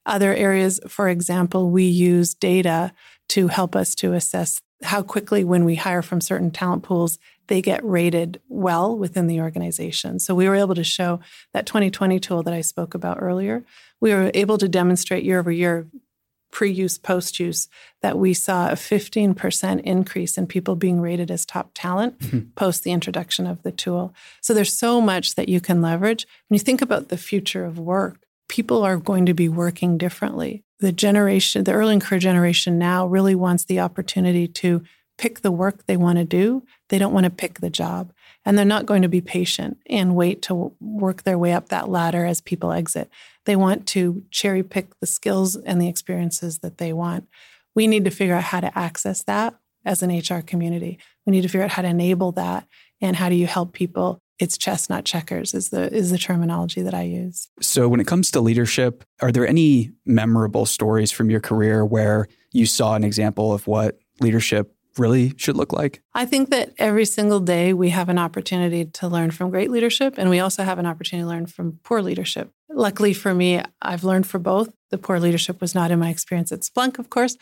Other 0.06 0.34
areas, 0.34 0.80
for 0.88 1.08
example, 1.08 1.70
we 1.70 1.84
use 1.84 2.32
data 2.32 2.92
to 3.28 3.48
help 3.48 3.74
us 3.74 3.94
to 3.96 4.12
assess 4.12 4.62
how 4.82 5.02
quickly, 5.02 5.42
when 5.42 5.64
we 5.64 5.74
hire 5.74 6.02
from 6.02 6.20
certain 6.20 6.50
talent 6.50 6.82
pools, 6.82 7.18
they 7.48 7.62
get 7.62 7.84
rated 7.84 8.40
well 8.48 8.96
within 8.96 9.26
the 9.26 9.40
organization. 9.40 10.18
So 10.18 10.34
we 10.34 10.48
were 10.48 10.54
able 10.54 10.74
to 10.74 10.84
show 10.84 11.20
that 11.54 11.66
2020 11.66 12.20
tool 12.20 12.42
that 12.42 12.52
I 12.52 12.60
spoke 12.60 12.94
about 12.94 13.18
earlier. 13.20 13.64
We 14.00 14.12
were 14.12 14.30
able 14.34 14.58
to 14.58 14.68
demonstrate 14.68 15.24
year 15.24 15.38
over 15.38 15.50
year 15.50 15.86
pre 16.50 16.70
use, 16.70 16.98
post 16.98 17.38
use, 17.38 17.68
that 18.02 18.18
we 18.18 18.34
saw 18.34 18.68
a 18.68 18.74
15% 18.74 19.80
increase 19.82 20.38
in 20.38 20.46
people 20.46 20.76
being 20.76 21.00
rated 21.00 21.30
as 21.30 21.44
top 21.44 21.70
talent 21.74 22.18
mm-hmm. 22.18 22.48
post 22.56 22.84
the 22.84 22.92
introduction 22.92 23.46
of 23.46 23.62
the 23.62 23.72
tool. 23.72 24.14
So 24.40 24.54
there's 24.54 24.76
so 24.76 25.00
much 25.00 25.34
that 25.34 25.48
you 25.48 25.60
can 25.60 25.82
leverage. 25.82 26.26
When 26.48 26.56
you 26.56 26.64
think 26.64 26.82
about 26.82 27.08
the 27.08 27.16
future 27.16 27.64
of 27.64 27.78
work, 27.78 28.26
people 28.48 28.84
are 28.84 28.96
going 28.96 29.26
to 29.26 29.34
be 29.34 29.48
working 29.48 29.98
differently. 29.98 30.64
The 30.80 30.92
generation, 30.92 31.64
the 31.64 31.72
early 31.72 31.98
career 31.98 32.20
generation 32.20 32.78
now 32.78 33.06
really 33.06 33.34
wants 33.34 33.64
the 33.64 33.80
opportunity 33.80 34.46
to 34.48 34.82
pick 35.18 35.40
the 35.40 35.52
work 35.52 35.86
they 35.86 35.96
want 35.96 36.18
to 36.18 36.24
do. 36.24 36.62
They 36.88 36.98
don't 36.98 37.14
want 37.14 37.24
to 37.24 37.30
pick 37.30 37.60
the 37.60 37.70
job. 37.70 38.12
And 38.44 38.56
they're 38.56 38.64
not 38.64 38.86
going 38.86 39.02
to 39.02 39.08
be 39.08 39.20
patient 39.20 39.78
and 39.88 40.14
wait 40.14 40.42
to 40.42 40.74
work 40.80 41.22
their 41.22 41.38
way 41.38 41.52
up 41.52 41.70
that 41.70 41.88
ladder 41.88 42.24
as 42.24 42.40
people 42.40 42.72
exit. 42.72 43.10
They 43.46 43.56
want 43.56 43.86
to 43.88 44.24
cherry 44.30 44.62
pick 44.62 44.98
the 45.00 45.06
skills 45.06 45.56
and 45.56 45.80
the 45.80 45.88
experiences 45.88 46.58
that 46.58 46.78
they 46.78 46.92
want. 46.92 47.26
We 47.74 47.86
need 47.86 48.04
to 48.04 48.10
figure 48.10 48.34
out 48.34 48.44
how 48.44 48.60
to 48.60 48.78
access 48.78 49.22
that 49.24 49.54
as 49.84 50.02
an 50.02 50.10
HR 50.10 50.42
community. 50.42 50.98
We 51.24 51.30
need 51.30 51.42
to 51.42 51.48
figure 51.48 51.64
out 51.64 51.70
how 51.70 51.82
to 51.82 51.88
enable 51.88 52.32
that 52.32 52.66
and 53.00 53.16
how 53.16 53.28
do 53.28 53.34
you 53.34 53.46
help 53.46 53.72
people 53.72 54.20
it's 54.38 54.58
chess 54.58 54.90
not 54.90 55.04
checkers 55.04 55.54
is 55.54 55.70
the 55.70 55.92
is 55.92 56.10
the 56.10 56.18
terminology 56.18 56.82
that 56.82 56.94
I 56.94 57.02
use. 57.02 57.48
So 57.60 57.88
when 57.88 58.00
it 58.00 58.06
comes 58.06 58.30
to 58.32 58.40
leadership, 58.40 59.04
are 59.20 59.32
there 59.32 59.46
any 59.46 59.92
memorable 60.04 60.66
stories 60.66 61.10
from 61.10 61.30
your 61.30 61.40
career 61.40 61.84
where 61.84 62.28
you 62.52 62.66
saw 62.66 62.94
an 62.94 63.04
example 63.04 63.52
of 63.52 63.66
what 63.66 63.98
leadership 64.20 64.75
really 64.98 65.34
should 65.36 65.56
look 65.56 65.72
like? 65.72 66.02
I 66.14 66.26
think 66.26 66.50
that 66.50 66.72
every 66.78 67.04
single 67.04 67.40
day 67.40 67.72
we 67.72 67.90
have 67.90 68.08
an 68.08 68.18
opportunity 68.18 68.84
to 68.84 69.08
learn 69.08 69.30
from 69.30 69.50
great 69.50 69.70
leadership, 69.70 70.14
and 70.16 70.30
we 70.30 70.40
also 70.40 70.62
have 70.62 70.78
an 70.78 70.86
opportunity 70.86 71.24
to 71.24 71.28
learn 71.28 71.46
from 71.46 71.78
poor 71.82 72.02
leadership. 72.02 72.50
Luckily 72.68 73.12
for 73.12 73.34
me, 73.34 73.62
I've 73.80 74.04
learned 74.04 74.26
for 74.26 74.38
both. 74.38 74.70
The 74.90 74.98
poor 74.98 75.18
leadership 75.18 75.60
was 75.60 75.74
not 75.74 75.90
in 75.90 75.98
my 75.98 76.10
experience 76.10 76.52
at 76.52 76.60
Splunk, 76.60 76.98
of 76.98 77.10
course, 77.10 77.36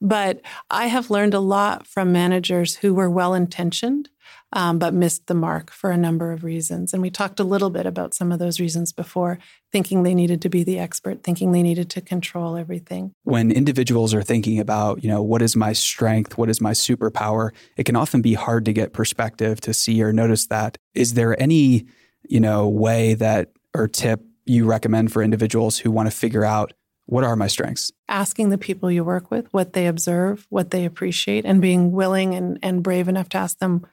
but 0.00 0.40
I 0.70 0.86
have 0.86 1.10
learned 1.10 1.34
a 1.34 1.40
lot 1.40 1.86
from 1.86 2.12
managers 2.12 2.76
who 2.76 2.94
were 2.94 3.10
well 3.10 3.34
intentioned 3.34 4.10
um, 4.52 4.78
but 4.78 4.94
missed 4.94 5.26
the 5.26 5.34
mark 5.34 5.70
for 5.70 5.90
a 5.90 5.96
number 5.96 6.32
of 6.32 6.44
reasons. 6.44 6.92
And 6.92 7.02
we 7.02 7.10
talked 7.10 7.40
a 7.40 7.44
little 7.44 7.70
bit 7.70 7.86
about 7.86 8.14
some 8.14 8.32
of 8.32 8.38
those 8.38 8.60
reasons 8.60 8.92
before, 8.92 9.38
thinking 9.70 10.02
they 10.02 10.14
needed 10.14 10.42
to 10.42 10.48
be 10.48 10.64
the 10.64 10.78
expert, 10.78 11.22
thinking 11.22 11.52
they 11.52 11.62
needed 11.62 11.90
to 11.90 12.00
control 12.00 12.56
everything. 12.56 13.12
When 13.22 13.50
individuals 13.50 14.12
are 14.12 14.22
thinking 14.22 14.58
about, 14.58 15.04
you 15.04 15.10
know, 15.10 15.22
what 15.22 15.42
is 15.42 15.56
my 15.56 15.72
strength, 15.72 16.36
what 16.36 16.50
is 16.50 16.60
my 16.60 16.72
superpower, 16.72 17.50
it 17.76 17.84
can 17.84 17.96
often 17.96 18.22
be 18.22 18.34
hard 18.34 18.64
to 18.64 18.72
get 18.72 18.92
perspective 18.92 19.60
to 19.62 19.74
see 19.74 20.02
or 20.02 20.12
notice 20.12 20.46
that. 20.46 20.76
Is 20.94 21.14
there 21.14 21.40
any, 21.40 21.86
you 22.28 22.40
know, 22.40 22.68
way 22.68 23.14
that 23.14 23.50
or 23.74 23.86
tip 23.86 24.20
you 24.46 24.64
recommend 24.64 25.12
for 25.12 25.22
individuals 25.22 25.78
who 25.78 25.90
want 25.90 26.10
to 26.10 26.16
figure 26.16 26.44
out 26.44 26.72
what 27.06 27.24
are 27.24 27.34
my 27.34 27.48
strengths? 27.48 27.90
Asking 28.08 28.50
the 28.50 28.58
people 28.58 28.90
you 28.90 29.02
work 29.02 29.30
with 29.30 29.52
what 29.52 29.72
they 29.72 29.86
observe, 29.88 30.46
what 30.48 30.70
they 30.70 30.84
appreciate, 30.84 31.44
and 31.44 31.60
being 31.60 31.90
willing 31.90 32.34
and, 32.34 32.58
and 32.62 32.84
brave 32.84 33.08
enough 33.08 33.28
to 33.30 33.38
ask 33.38 33.58
them 33.58 33.84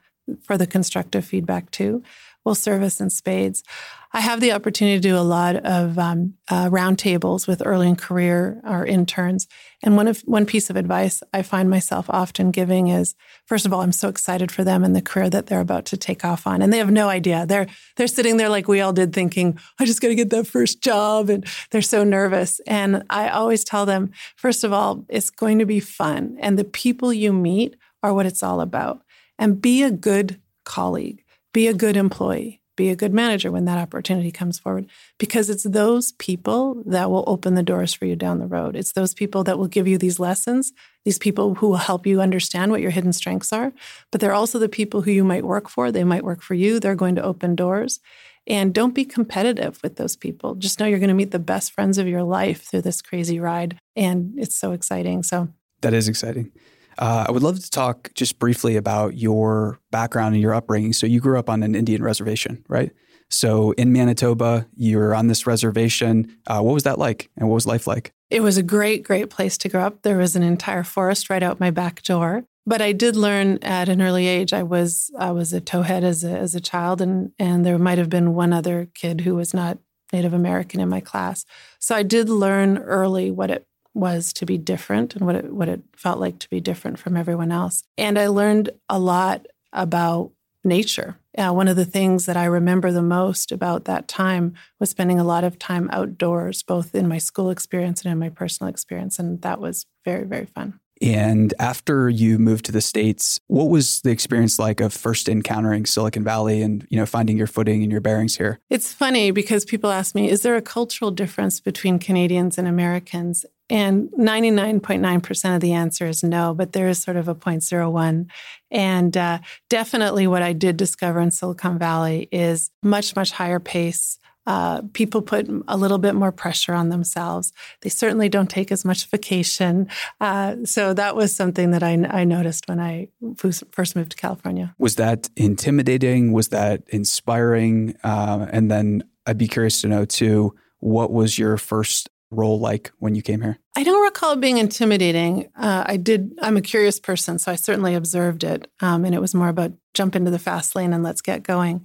for 0.42 0.56
the 0.56 0.66
constructive 0.66 1.24
feedback 1.24 1.70
too 1.70 2.02
will 2.44 2.54
serve 2.54 2.82
us 2.82 3.00
in 3.00 3.10
spades. 3.10 3.62
I 4.10 4.20
have 4.20 4.40
the 4.40 4.52
opportunity 4.52 4.96
to 4.96 5.06
do 5.06 5.18
a 5.18 5.20
lot 5.20 5.56
of 5.56 5.98
um, 5.98 6.32
uh, 6.48 6.70
roundtables 6.70 7.46
with 7.46 7.60
early 7.62 7.88
in 7.88 7.94
career 7.94 8.58
or 8.64 8.86
interns, 8.86 9.46
and 9.82 9.96
one 9.96 10.08
of 10.08 10.20
one 10.20 10.46
piece 10.46 10.70
of 10.70 10.76
advice 10.76 11.22
I 11.34 11.42
find 11.42 11.68
myself 11.68 12.06
often 12.08 12.50
giving 12.50 12.88
is: 12.88 13.14
first 13.44 13.66
of 13.66 13.72
all, 13.74 13.82
I'm 13.82 13.92
so 13.92 14.08
excited 14.08 14.50
for 14.50 14.64
them 14.64 14.82
and 14.82 14.96
the 14.96 15.02
career 15.02 15.28
that 15.28 15.46
they're 15.46 15.60
about 15.60 15.84
to 15.86 15.98
take 15.98 16.24
off 16.24 16.46
on, 16.46 16.62
and 16.62 16.72
they 16.72 16.78
have 16.78 16.90
no 16.90 17.10
idea. 17.10 17.44
They're 17.44 17.66
they're 17.96 18.06
sitting 18.06 18.38
there 18.38 18.48
like 18.48 18.66
we 18.66 18.80
all 18.80 18.94
did, 18.94 19.12
thinking, 19.12 19.58
"I 19.78 19.84
just 19.84 20.00
got 20.00 20.08
to 20.08 20.14
get 20.14 20.30
that 20.30 20.46
first 20.46 20.80
job," 20.80 21.28
and 21.28 21.46
they're 21.70 21.82
so 21.82 22.02
nervous. 22.02 22.62
And 22.66 23.02
I 23.10 23.28
always 23.28 23.62
tell 23.62 23.84
them, 23.84 24.10
first 24.36 24.64
of 24.64 24.72
all, 24.72 25.04
it's 25.10 25.28
going 25.28 25.58
to 25.58 25.66
be 25.66 25.80
fun, 25.80 26.38
and 26.40 26.58
the 26.58 26.64
people 26.64 27.12
you 27.12 27.34
meet 27.34 27.76
are 28.02 28.14
what 28.14 28.24
it's 28.24 28.42
all 28.42 28.62
about 28.62 29.02
and 29.38 29.60
be 29.60 29.82
a 29.82 29.90
good 29.90 30.40
colleague, 30.64 31.24
be 31.52 31.68
a 31.68 31.74
good 31.74 31.96
employee, 31.96 32.60
be 32.78 32.88
a 32.90 32.96
good 32.96 33.12
manager 33.12 33.50
when 33.50 33.64
that 33.64 33.76
opportunity 33.76 34.30
comes 34.30 34.58
forward, 34.58 34.86
because 35.18 35.50
it's 35.50 35.64
those 35.64 36.12
people 36.12 36.82
that 36.86 37.10
will 37.10 37.24
open 37.26 37.54
the 37.54 37.62
doors 37.62 37.92
for 37.92 38.06
you 38.06 38.14
down 38.14 38.38
the 38.38 38.46
road. 38.46 38.76
It's 38.76 38.92
those 38.92 39.12
people 39.12 39.42
that 39.44 39.58
will 39.58 39.66
give 39.66 39.88
you 39.88 39.98
these 39.98 40.20
lessons, 40.20 40.72
these 41.04 41.18
people 41.18 41.56
who 41.56 41.68
will 41.68 41.76
help 41.76 42.06
you 42.06 42.20
understand 42.20 42.70
what 42.70 42.80
your 42.80 42.92
hidden 42.92 43.12
strengths 43.12 43.52
are. 43.52 43.72
But 44.12 44.20
they're 44.20 44.32
also 44.32 44.58
the 44.58 44.68
people 44.68 45.02
who 45.02 45.10
you 45.10 45.24
might 45.24 45.44
work 45.44 45.68
for. 45.68 45.90
They 45.90 46.04
might 46.04 46.24
work 46.24 46.40
for 46.40 46.54
you, 46.54 46.78
they're 46.78 46.94
going 46.94 47.16
to 47.16 47.22
open 47.22 47.56
doors. 47.56 48.00
And 48.46 48.72
don't 48.72 48.94
be 48.94 49.04
competitive 49.04 49.78
with 49.82 49.96
those 49.96 50.16
people. 50.16 50.54
Just 50.54 50.80
know 50.80 50.86
you're 50.86 51.00
going 51.00 51.08
to 51.08 51.14
meet 51.14 51.32
the 51.32 51.38
best 51.38 51.72
friends 51.72 51.98
of 51.98 52.08
your 52.08 52.22
life 52.22 52.62
through 52.62 52.80
this 52.82 53.02
crazy 53.02 53.38
ride. 53.38 53.76
And 53.94 54.34
it's 54.38 54.54
so 54.54 54.72
exciting. 54.72 55.22
So, 55.22 55.48
that 55.82 55.92
is 55.92 56.08
exciting. 56.08 56.50
Uh, 56.98 57.26
I 57.28 57.30
would 57.30 57.42
love 57.42 57.60
to 57.60 57.70
talk 57.70 58.10
just 58.14 58.38
briefly 58.38 58.76
about 58.76 59.16
your 59.16 59.78
background 59.90 60.34
and 60.34 60.42
your 60.42 60.54
upbringing. 60.54 60.92
So, 60.92 61.06
you 61.06 61.20
grew 61.20 61.38
up 61.38 61.48
on 61.48 61.62
an 61.62 61.74
Indian 61.74 62.02
reservation, 62.02 62.64
right? 62.68 62.90
So, 63.30 63.72
in 63.72 63.92
Manitoba, 63.92 64.66
you're 64.74 65.14
on 65.14 65.28
this 65.28 65.46
reservation. 65.46 66.36
Uh, 66.46 66.60
what 66.60 66.74
was 66.74 66.82
that 66.84 66.98
like, 66.98 67.30
and 67.36 67.48
what 67.48 67.54
was 67.54 67.66
life 67.66 67.86
like? 67.86 68.12
It 68.30 68.40
was 68.40 68.56
a 68.56 68.62
great, 68.62 69.02
great 69.04 69.30
place 69.30 69.56
to 69.58 69.68
grow 69.68 69.82
up. 69.82 70.02
There 70.02 70.18
was 70.18 70.36
an 70.36 70.42
entire 70.42 70.84
forest 70.84 71.30
right 71.30 71.42
out 71.42 71.60
my 71.60 71.70
back 71.70 72.02
door. 72.02 72.44
But 72.66 72.82
I 72.82 72.92
did 72.92 73.16
learn 73.16 73.58
at 73.62 73.88
an 73.88 74.02
early 74.02 74.26
age. 74.26 74.52
I 74.52 74.62
was 74.62 75.10
I 75.18 75.30
was 75.30 75.54
a 75.54 75.60
towhead 75.60 76.02
as 76.02 76.22
a 76.22 76.30
as 76.30 76.54
a 76.54 76.60
child, 76.60 77.00
and 77.00 77.32
and 77.38 77.64
there 77.64 77.78
might 77.78 77.96
have 77.96 78.10
been 78.10 78.34
one 78.34 78.52
other 78.52 78.88
kid 78.94 79.22
who 79.22 79.36
was 79.36 79.54
not 79.54 79.78
Native 80.12 80.34
American 80.34 80.78
in 80.78 80.88
my 80.90 81.00
class. 81.00 81.46
So 81.78 81.94
I 81.94 82.02
did 82.02 82.28
learn 82.28 82.76
early 82.76 83.30
what 83.30 83.50
it 83.50 83.66
was 83.94 84.32
to 84.34 84.46
be 84.46 84.58
different 84.58 85.16
and 85.16 85.26
what 85.26 85.34
it, 85.34 85.52
what 85.52 85.68
it 85.68 85.82
felt 85.96 86.18
like 86.18 86.38
to 86.38 86.50
be 86.50 86.60
different 86.60 86.98
from 86.98 87.16
everyone 87.16 87.52
else. 87.52 87.82
And 87.96 88.18
I 88.18 88.28
learned 88.28 88.70
a 88.88 88.98
lot 88.98 89.46
about 89.72 90.30
nature. 90.64 91.18
Uh, 91.36 91.52
one 91.52 91.68
of 91.68 91.76
the 91.76 91.84
things 91.84 92.26
that 92.26 92.36
I 92.36 92.44
remember 92.44 92.90
the 92.90 93.02
most 93.02 93.52
about 93.52 93.84
that 93.84 94.08
time 94.08 94.54
was 94.80 94.90
spending 94.90 95.18
a 95.18 95.24
lot 95.24 95.44
of 95.44 95.58
time 95.58 95.88
outdoors, 95.92 96.62
both 96.62 96.94
in 96.94 97.08
my 97.08 97.18
school 97.18 97.50
experience 97.50 98.02
and 98.02 98.12
in 98.12 98.18
my 98.18 98.28
personal 98.28 98.68
experience. 98.68 99.18
And 99.18 99.40
that 99.42 99.60
was 99.60 99.86
very, 100.04 100.24
very 100.24 100.46
fun. 100.46 100.80
And 101.00 101.54
after 101.60 102.08
you 102.08 102.38
moved 102.38 102.64
to 102.64 102.72
the 102.72 102.80
States, 102.80 103.38
what 103.46 103.68
was 103.68 104.00
the 104.00 104.10
experience 104.10 104.58
like 104.58 104.80
of 104.80 104.92
first 104.92 105.28
encountering 105.28 105.86
Silicon 105.86 106.24
Valley 106.24 106.60
and, 106.60 106.84
you 106.90 106.98
know, 106.98 107.06
finding 107.06 107.38
your 107.38 107.46
footing 107.46 107.84
and 107.84 107.92
your 107.92 108.00
bearings 108.00 108.36
here? 108.36 108.58
It's 108.68 108.92
funny 108.92 109.30
because 109.30 109.64
people 109.64 109.90
ask 109.90 110.16
me, 110.16 110.28
is 110.28 110.42
there 110.42 110.56
a 110.56 110.62
cultural 110.62 111.12
difference 111.12 111.60
between 111.60 112.00
Canadians 112.00 112.58
and 112.58 112.66
Americans? 112.66 113.46
And 113.70 114.10
99.9% 114.12 115.54
of 115.54 115.60
the 115.60 115.72
answer 115.72 116.06
is 116.06 116.22
no, 116.22 116.54
but 116.54 116.72
there 116.72 116.88
is 116.88 117.02
sort 117.02 117.16
of 117.16 117.28
a 117.28 117.34
0.01. 117.34 118.26
And 118.70 119.16
uh, 119.16 119.38
definitely 119.68 120.26
what 120.26 120.42
I 120.42 120.52
did 120.52 120.76
discover 120.76 121.20
in 121.20 121.30
Silicon 121.30 121.78
Valley 121.78 122.28
is 122.32 122.70
much, 122.82 123.14
much 123.14 123.32
higher 123.32 123.60
pace. 123.60 124.18
Uh, 124.46 124.80
people 124.94 125.20
put 125.20 125.46
a 125.68 125.76
little 125.76 125.98
bit 125.98 126.14
more 126.14 126.32
pressure 126.32 126.72
on 126.72 126.88
themselves. 126.88 127.52
They 127.82 127.90
certainly 127.90 128.30
don't 128.30 128.48
take 128.48 128.72
as 128.72 128.82
much 128.82 129.04
vacation. 129.04 129.88
Uh, 130.22 130.56
so 130.64 130.94
that 130.94 131.14
was 131.14 131.36
something 131.36 131.72
that 131.72 131.82
I, 131.82 131.92
I 132.08 132.24
noticed 132.24 132.66
when 132.66 132.80
I 132.80 133.08
first 133.36 133.94
moved 133.94 134.12
to 134.12 134.16
California. 134.16 134.74
Was 134.78 134.96
that 134.96 135.28
intimidating? 135.36 136.32
Was 136.32 136.48
that 136.48 136.82
inspiring? 136.88 137.94
Uh, 138.02 138.46
and 138.50 138.70
then 138.70 139.04
I'd 139.26 139.36
be 139.36 139.48
curious 139.48 139.82
to 139.82 139.88
know 139.88 140.06
too, 140.06 140.54
what 140.78 141.12
was 141.12 141.38
your 141.38 141.58
first 141.58 142.08
role 142.30 142.58
like 142.58 142.92
when 142.98 143.14
you 143.14 143.22
came 143.22 143.40
here? 143.40 143.58
I 143.76 143.84
don't 143.84 144.02
recall 144.02 144.32
it 144.32 144.40
being 144.40 144.58
intimidating. 144.58 145.48
Uh, 145.56 145.84
I 145.86 145.96
did, 145.96 146.32
I'm 146.42 146.56
a 146.56 146.62
curious 146.62 147.00
person, 147.00 147.38
so 147.38 147.52
I 147.52 147.56
certainly 147.56 147.94
observed 147.94 148.44
it. 148.44 148.70
Um, 148.80 149.04
and 149.04 149.14
it 149.14 149.20
was 149.20 149.34
more 149.34 149.48
about 149.48 149.72
jump 149.94 150.14
into 150.14 150.30
the 150.30 150.38
fast 150.38 150.76
lane 150.76 150.92
and 150.92 151.02
let's 151.02 151.20
get 151.22 151.42
going. 151.42 151.84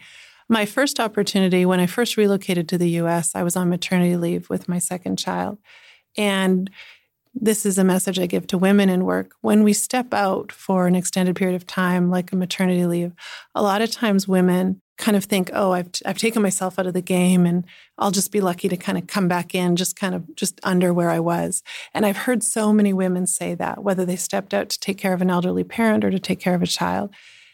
My 0.50 0.66
first 0.66 1.00
opportunity, 1.00 1.66
when 1.66 1.80
I 1.80 1.86
first 1.86 2.18
relocated 2.18 2.68
to 2.70 2.78
the 2.78 2.90
US, 3.02 3.36
I 3.36 3.44
was 3.44 3.56
on 3.56 3.70
maternity 3.70 4.18
leave 4.18 4.50
with 4.50 4.68
my 4.68 4.80
second 4.80 5.18
child. 5.18 5.58
And 6.18 6.70
this 7.34 7.66
is 7.66 7.78
a 7.78 7.84
message 7.84 8.20
I 8.20 8.28
give 8.28 8.46
to 8.48 8.58
women 8.58 8.90
in 8.90 9.06
work. 9.06 9.32
When 9.42 9.64
we 9.64 9.74
step 9.74 10.14
out 10.14 10.52
for 10.52 10.86
an 10.86 10.96
extended 10.96 11.36
period 11.36 11.56
of 11.56 11.66
time, 11.66 12.12
like 12.12 12.32
a 12.32 12.36
maternity 12.36 12.86
leave, 12.86 13.14
a 13.56 13.64
lot 13.64 13.82
of 13.82 13.90
times 13.90 14.28
women 14.28 14.82
kind 14.98 15.18
of 15.18 15.26
think, 15.26 15.50
oh, 15.54 15.72
I've, 15.72 15.90
I've 16.06 16.18
taken 16.18 16.42
myself 16.42 16.78
out 16.78 16.86
of 16.86 16.94
the 16.94 17.02
game 17.02 17.46
and 17.46 17.66
I'll 17.98 18.12
just 18.12 18.32
be 18.32 18.42
lucky 18.42 18.70
to 18.70 18.78
kind 18.78 18.98
of 18.98 19.08
come 19.08 19.28
back 19.28 19.56
in 19.56 19.76
just 19.76 19.96
kind 19.96 20.14
of 20.14 20.36
just 20.36 20.60
under 20.64 20.94
where 20.94 21.10
I 21.10 21.20
was. 21.20 21.64
And 21.94 22.06
I've 22.06 22.18
heard 22.18 22.44
so 22.44 22.72
many 22.72 22.94
women 22.94 23.26
say 23.26 23.56
that, 23.56 23.84
whether 23.84 24.06
they 24.06 24.16
stepped 24.16 24.54
out 24.54 24.70
to 24.70 24.80
take 24.80 24.98
care 24.98 25.14
of 25.14 25.22
an 25.22 25.32
elderly 25.32 25.64
parent 25.64 26.04
or 26.04 26.12
to 26.12 26.20
take 26.20 26.40
care 26.40 26.54
of 26.54 26.62
a 26.62 26.68
child. 26.68 27.14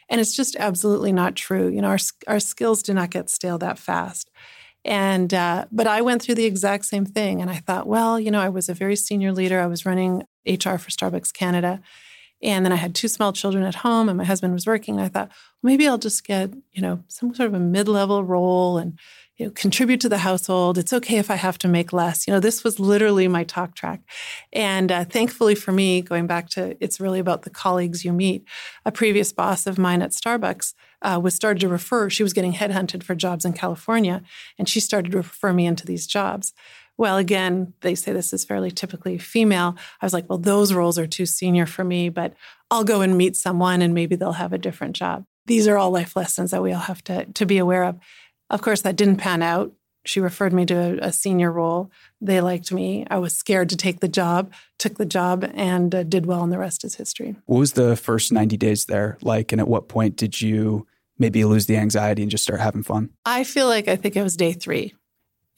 And 0.10 0.20
it's 0.20 0.36
just 0.36 0.56
absolutely 0.58 1.14
not 1.14 1.36
true. 1.36 1.70
You 1.70 1.82
know, 1.82 1.90
our, 1.90 2.00
our 2.28 2.40
skills 2.40 2.84
do 2.84 2.94
not 2.94 3.12
get 3.12 3.30
stale 3.30 3.58
that 3.60 3.80
fast. 3.80 4.30
And, 4.84 5.34
uh, 5.34 5.66
but 5.72 5.88
I 5.88 6.02
went 6.02 6.22
through 6.22 6.36
the 6.36 6.46
exact 6.46 6.86
same 6.86 7.06
thing. 7.06 7.42
And 7.42 7.50
I 7.50 7.58
thought, 7.58 7.88
well, 7.88 8.20
you 8.20 8.32
know, 8.32 8.42
I 8.42 8.50
was 8.50 8.70
a 8.70 8.74
very 8.74 8.96
senior 8.96 9.32
leader. 9.32 9.60
I 9.60 9.68
was 9.68 9.86
running 9.86 10.24
HR 10.46 10.78
for 10.78 10.90
Starbucks 10.90 11.34
Canada. 11.34 11.82
And 12.42 12.66
then 12.66 12.72
I 12.72 12.78
had 12.78 12.96
two 12.96 13.08
small 13.08 13.34
children 13.34 13.64
at 13.64 13.76
home 13.76 14.08
and 14.08 14.18
my 14.18 14.24
husband 14.24 14.54
was 14.54 14.66
working. 14.66 14.96
And 14.96 15.04
I 15.04 15.10
thought, 15.10 15.32
maybe 15.62 15.88
I'll 15.88 15.98
just 15.98 16.26
get, 16.26 16.54
you 16.72 16.82
know, 16.82 17.04
some 17.08 17.34
sort 17.34 17.48
of 17.48 17.54
a 17.54 17.60
mid 17.60 17.88
level 17.88 18.24
role 18.24 18.78
and, 18.78 18.98
you 19.38 19.46
know, 19.46 19.52
contribute 19.52 20.00
to 20.02 20.10
the 20.10 20.20
household. 20.20 20.78
It's 20.78 20.94
okay 20.94 21.18
if 21.18 21.30
I 21.30 21.36
have 21.36 21.58
to 21.60 21.68
make 21.68 21.92
less. 21.92 22.28
You 22.28 22.34
know, 22.34 22.40
this 22.40 22.64
was 22.64 22.80
literally 22.80 23.28
my 23.28 23.44
talk 23.44 23.76
track. 23.76 24.02
And 24.54 24.92
uh, 24.92 25.04
thankfully 25.04 25.56
for 25.56 25.72
me, 25.74 26.02
going 26.02 26.28
back 26.28 26.50
to 26.52 26.78
it's 26.82 27.00
really 27.00 27.20
about 27.20 27.42
the 27.42 27.50
colleagues 27.50 28.06
you 28.06 28.14
meet, 28.14 28.46
a 28.86 28.92
previous 28.92 29.34
boss 29.34 29.68
of 29.68 29.78
mine 29.78 30.02
at 30.02 30.12
Starbucks 30.12 30.74
uh, 31.02 31.20
was 31.22 31.34
started 31.34 31.60
to 31.62 31.70
refer, 31.70 32.10
she 32.10 32.24
was 32.24 32.34
getting 32.34 32.54
headhunted 32.54 33.04
for 33.04 33.16
jobs 33.16 33.46
in 33.46 33.54
California, 33.54 34.22
and 34.58 34.68
she 34.68 34.80
started 34.80 35.12
to 35.12 35.18
refer 35.18 35.54
me 35.54 35.66
into 35.66 35.86
these 35.86 36.06
jobs. 36.06 36.54
Well, 37.00 37.16
again, 37.16 37.74
they 37.80 37.96
say 37.96 38.12
this 38.12 38.34
is 38.34 38.44
fairly 38.44 38.72
typically 38.72 39.18
female. 39.18 39.78
I 40.02 40.06
was 40.06 40.12
like, 40.12 40.28
well, 40.28 40.38
those 40.38 40.74
roles 40.74 41.00
are 41.00 41.08
too 41.08 41.26
senior 41.26 41.66
for 41.66 41.86
me, 41.86 42.10
but 42.10 42.34
I'll 42.70 42.84
go 42.84 43.00
and 43.00 43.18
meet 43.18 43.38
someone 43.38 43.82
and 43.82 43.94
maybe 43.94 44.18
they'll 44.18 44.34
have 44.34 44.52
a 44.52 44.58
different 44.58 44.98
job. 44.98 45.24
These 45.46 45.66
are 45.70 45.78
all 45.78 45.92
life 45.92 46.18
lessons 46.18 46.52
that 46.52 46.62
we 46.62 46.74
all 46.74 46.82
have 46.82 47.02
to, 47.06 47.24
to 47.24 47.46
be 47.46 47.58
aware 47.58 47.86
of. 47.86 47.98
Of 48.50 48.62
course, 48.62 48.82
that 48.82 48.98
didn't 48.98 49.16
pan 49.16 49.42
out. 49.42 49.72
She 50.04 50.20
referred 50.20 50.52
me 50.52 50.66
to 50.66 50.76
a, 50.76 51.08
a 51.08 51.12
senior 51.14 51.54
role. 51.54 51.90
They 52.20 52.42
liked 52.42 52.70
me. 52.70 53.08
I 53.10 53.18
was 53.18 53.34
scared 53.34 53.70
to 53.70 53.78
take 53.78 54.02
the 54.02 54.10
job, 54.10 54.52
took 54.78 54.98
the 54.98 55.06
job, 55.06 55.50
and 55.54 55.96
uh, 55.96 56.04
did 56.04 56.26
well, 56.26 56.44
and 56.44 56.52
the 56.52 56.60
rest 56.60 56.84
is 56.84 56.96
history. 56.96 57.38
What 57.46 57.60
was 57.60 57.74
the 57.74 57.96
first 57.96 58.34
90 58.34 58.58
days 58.58 58.86
there 58.86 59.18
like? 59.22 59.54
And 59.54 59.62
at 59.62 59.70
what 59.70 59.88
point 59.88 60.18
did 60.18 60.42
you 60.42 60.86
maybe 61.18 61.46
lose 61.46 61.66
the 61.68 61.78
anxiety 61.78 62.24
and 62.24 62.32
just 62.32 62.44
start 62.44 62.60
having 62.60 62.84
fun? 62.84 63.12
I 63.26 63.46
feel 63.46 63.68
like 63.68 63.88
I 63.88 63.96
think 63.96 64.18
it 64.18 64.24
was 64.24 64.36
day 64.36 64.52
three. 64.52 64.96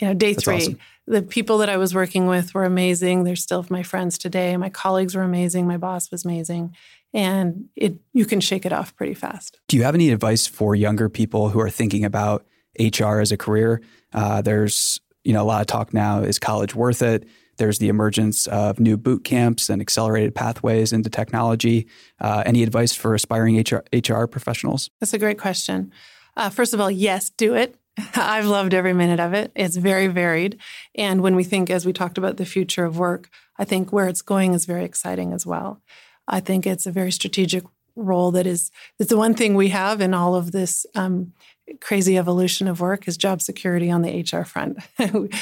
You 0.02 0.08
know, 0.08 0.14
day 0.16 0.34
That's 0.34 0.44
three. 0.44 0.56
awesome. 0.56 0.80
The 1.06 1.22
people 1.22 1.60
that 1.60 1.70
I 1.70 1.78
was 1.78 1.94
working 1.94 2.26
with 2.26 2.54
were 2.54 2.66
amazing. 2.66 3.24
They're 3.24 3.36
still 3.36 3.66
my 3.70 3.84
friends 3.84 4.18
today. 4.18 4.58
My 4.58 4.70
colleagues 4.70 5.16
were 5.16 5.22
amazing. 5.22 5.68
My 5.68 5.78
boss 5.78 6.10
was 6.10 6.26
amazing. 6.26 6.76
And 7.14 7.70
it 7.76 7.98
you 8.14 8.26
can 8.26 8.40
shake 8.40 8.66
it 8.66 8.74
off 8.74 8.96
pretty 8.96 9.14
fast. 9.14 9.60
Do 9.68 9.78
you 9.78 9.84
have 9.84 9.94
any 9.94 10.10
advice 10.10 10.48
for 10.48 10.76
younger 10.76 11.08
people 11.08 11.50
who 11.50 11.60
are 11.60 11.70
thinking 11.70 12.04
about 12.04 12.46
HR 12.80 13.20
as 13.20 13.32
a 13.32 13.38
career? 13.38 13.82
Uh, 14.12 14.42
there's 14.42 15.00
you 15.24 15.34
know 15.34 15.44
a 15.44 15.46
lot 15.46 15.62
of 15.62 15.68
talk 15.68 15.94
now. 15.94 16.22
Is 16.22 16.40
college 16.40 16.74
worth 16.74 17.02
it? 17.02 17.28
There's 17.58 17.78
the 17.78 17.90
emergence 17.90 18.48
of 18.48 18.80
new 18.80 18.98
boot 18.98 19.24
camps 19.24 19.70
and 19.70 19.82
accelerated 19.82 20.34
pathways 20.34 20.94
into 20.94 21.12
technology. 21.12 21.86
Uh, 22.20 22.42
any 22.46 22.64
advice 22.64 22.96
for 22.96 23.14
aspiring 23.14 23.60
HR, 23.60 23.84
HR 23.94 24.26
professionals? 24.26 24.90
That's 25.00 25.14
a 25.14 25.20
great 25.20 25.38
question. 25.38 25.92
Uh, 26.36 26.50
first 26.50 26.74
of 26.74 26.80
all, 26.80 26.90
yes, 26.90 27.30
do 27.30 27.54
it. 27.54 27.76
I've 28.16 28.46
loved 28.46 28.74
every 28.74 28.94
minute 28.94 29.20
of 29.20 29.34
it. 29.34 29.52
It's 29.56 29.78
very 29.78 30.08
varied. 30.08 30.58
And 30.96 31.22
when 31.22 31.36
we 31.36 31.44
think, 31.44 31.70
as 31.70 31.86
we 31.86 31.94
talked 31.94 32.18
about 32.18 32.38
the 32.38 32.46
future 32.46 32.86
of 32.86 32.98
work, 32.98 33.30
I 33.58 33.66
think 33.66 33.92
where 33.92 34.08
it's 34.08 34.22
going 34.22 34.54
is 34.54 34.66
very 34.66 34.86
exciting 34.86 35.34
as 35.34 35.46
well. 35.46 35.82
I 36.28 36.40
think 36.40 36.66
it's 36.66 36.86
a 36.86 36.92
very 36.92 37.12
strategic 37.12 37.64
role 37.96 38.32
that 38.32 38.48
is, 38.48 38.72
it's 39.00 39.10
the 39.10 39.18
one 39.18 39.34
thing 39.34 39.56
we 39.56 39.70
have 39.70 40.00
in 40.00 40.14
all 40.14 40.36
of 40.36 40.52
this 40.52 40.86
um, 40.96 41.34
crazy 41.82 42.18
evolution 42.18 42.68
of 42.68 42.80
work 42.80 43.08
is 43.08 43.18
job 43.18 43.42
security 43.42 43.92
on 43.92 44.02
the 44.02 44.22
HR 44.22 44.44
front. 44.44 44.80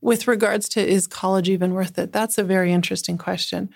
With 0.00 0.28
regards 0.28 0.68
to 0.70 0.86
is 0.86 1.06
college 1.06 1.48
even 1.48 1.72
worth 1.72 1.98
it? 1.98 2.12
That's 2.12 2.36
a 2.36 2.44
very 2.44 2.72
interesting 2.72 3.16
question. 3.16 3.70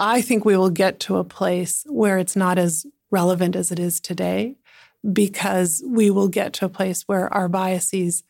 I 0.00 0.22
think 0.22 0.44
we 0.44 0.56
will 0.56 0.70
get 0.70 0.98
to 1.00 1.18
a 1.18 1.24
place 1.24 1.84
where 1.88 2.18
it's 2.18 2.34
not 2.34 2.58
as 2.58 2.84
relevant 3.12 3.54
as 3.54 3.70
it 3.70 3.78
is 3.78 4.00
today 4.00 4.56
because 5.12 5.82
we 5.86 6.10
will 6.10 6.28
get 6.28 6.52
to 6.54 6.66
a 6.66 6.70
place 6.70 7.02
where 7.02 7.32
our 7.32 7.48
biases 7.48 8.22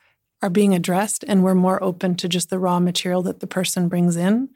are 0.42 0.50
being 0.50 0.74
addressed 0.74 1.24
and 1.26 1.42
we're 1.42 1.54
more 1.54 1.83
open 1.83 2.14
to 2.16 2.28
just 2.28 2.50
the 2.50 2.59
raw 2.59 2.80
material 2.80 3.22
that 3.22 3.40
the 3.40 3.46
person 3.46 3.88
brings 3.88 4.16
in. 4.16 4.48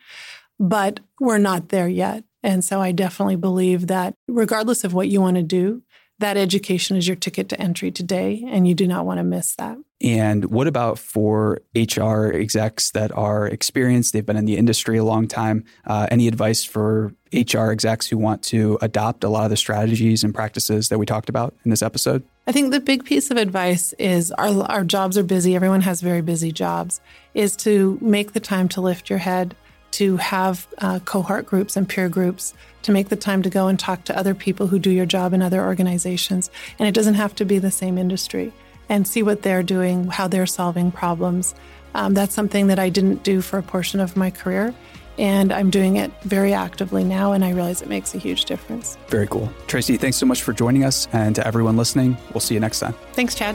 But 0.58 1.00
we're 1.20 1.38
not 1.38 1.68
there 1.68 1.88
yet. 1.88 2.24
And 2.42 2.64
so 2.64 2.80
I 2.80 2.92
definitely 2.92 3.36
believe 3.36 3.86
that 3.86 4.14
regardless 4.28 4.84
of 4.84 4.94
what 4.94 5.08
you 5.08 5.20
want 5.20 5.36
to 5.36 5.42
do, 5.42 5.82
that 6.18 6.36
education 6.36 6.96
is 6.96 7.06
your 7.06 7.16
ticket 7.16 7.48
to 7.48 7.60
entry 7.60 7.90
today, 7.90 8.44
and 8.46 8.68
you 8.68 8.74
do 8.74 8.86
not 8.86 9.04
want 9.04 9.18
to 9.18 9.24
miss 9.24 9.54
that. 9.56 9.78
And 10.00 10.44
what 10.46 10.66
about 10.66 10.98
for 10.98 11.60
HR 11.74 12.26
execs 12.26 12.90
that 12.90 13.10
are 13.16 13.46
experienced? 13.46 14.12
They've 14.12 14.24
been 14.24 14.36
in 14.36 14.44
the 14.44 14.56
industry 14.56 14.98
a 14.98 15.04
long 15.04 15.26
time. 15.26 15.64
Uh, 15.86 16.06
any 16.10 16.28
advice 16.28 16.62
for 16.62 17.14
HR 17.32 17.70
execs 17.70 18.06
who 18.06 18.18
want 18.18 18.42
to 18.44 18.78
adopt 18.82 19.24
a 19.24 19.28
lot 19.28 19.44
of 19.44 19.50
the 19.50 19.56
strategies 19.56 20.22
and 20.22 20.34
practices 20.34 20.88
that 20.90 20.98
we 20.98 21.06
talked 21.06 21.28
about 21.28 21.54
in 21.64 21.70
this 21.70 21.82
episode? 21.82 22.22
I 22.46 22.52
think 22.52 22.70
the 22.70 22.80
big 22.80 23.04
piece 23.04 23.30
of 23.30 23.38
advice 23.38 23.94
is 23.94 24.30
our, 24.32 24.62
our 24.64 24.84
jobs 24.84 25.16
are 25.16 25.22
busy. 25.22 25.56
Everyone 25.56 25.80
has 25.80 26.02
very 26.02 26.20
busy 26.20 26.52
jobs, 26.52 27.00
is 27.32 27.56
to 27.56 27.98
make 28.02 28.34
the 28.34 28.40
time 28.40 28.68
to 28.70 28.82
lift 28.82 29.08
your 29.08 29.20
head, 29.20 29.56
to 29.94 30.16
have 30.16 30.66
uh, 30.78 30.98
cohort 31.00 31.46
groups 31.46 31.76
and 31.76 31.88
peer 31.88 32.08
groups, 32.08 32.54
to 32.82 32.92
make 32.92 33.08
the 33.08 33.16
time 33.16 33.42
to 33.42 33.50
go 33.50 33.68
and 33.68 33.78
talk 33.78 34.04
to 34.04 34.18
other 34.18 34.34
people 34.34 34.66
who 34.66 34.78
do 34.78 34.90
your 34.90 35.06
job 35.06 35.32
in 35.32 35.40
other 35.40 35.64
organizations. 35.64 36.50
And 36.78 36.88
it 36.88 36.94
doesn't 36.94 37.14
have 37.14 37.34
to 37.36 37.44
be 37.44 37.58
the 37.58 37.70
same 37.70 37.96
industry, 37.96 38.52
and 38.88 39.08
see 39.08 39.22
what 39.22 39.42
they're 39.42 39.62
doing, 39.62 40.08
how 40.08 40.28
they're 40.28 40.46
solving 40.46 40.92
problems. 40.92 41.54
Um, 41.94 42.12
that's 42.12 42.34
something 42.34 42.66
that 42.66 42.78
I 42.78 42.90
didn't 42.90 43.22
do 43.22 43.40
for 43.40 43.58
a 43.58 43.62
portion 43.62 44.00
of 44.00 44.16
my 44.16 44.30
career. 44.30 44.74
And 45.16 45.52
I'm 45.52 45.70
doing 45.70 45.96
it 45.96 46.10
very 46.22 46.52
actively 46.52 47.04
now, 47.04 47.32
and 47.32 47.44
I 47.44 47.50
realize 47.50 47.80
it 47.80 47.88
makes 47.88 48.14
a 48.16 48.18
huge 48.18 48.46
difference. 48.46 48.98
Very 49.08 49.28
cool. 49.28 49.48
Tracy, 49.68 49.96
thanks 49.96 50.16
so 50.16 50.26
much 50.26 50.42
for 50.42 50.52
joining 50.52 50.84
us. 50.84 51.06
And 51.12 51.36
to 51.36 51.46
everyone 51.46 51.76
listening, 51.76 52.16
we'll 52.32 52.40
see 52.40 52.54
you 52.54 52.60
next 52.60 52.80
time. 52.80 52.94
Thanks, 53.12 53.36
Chad. 53.36 53.54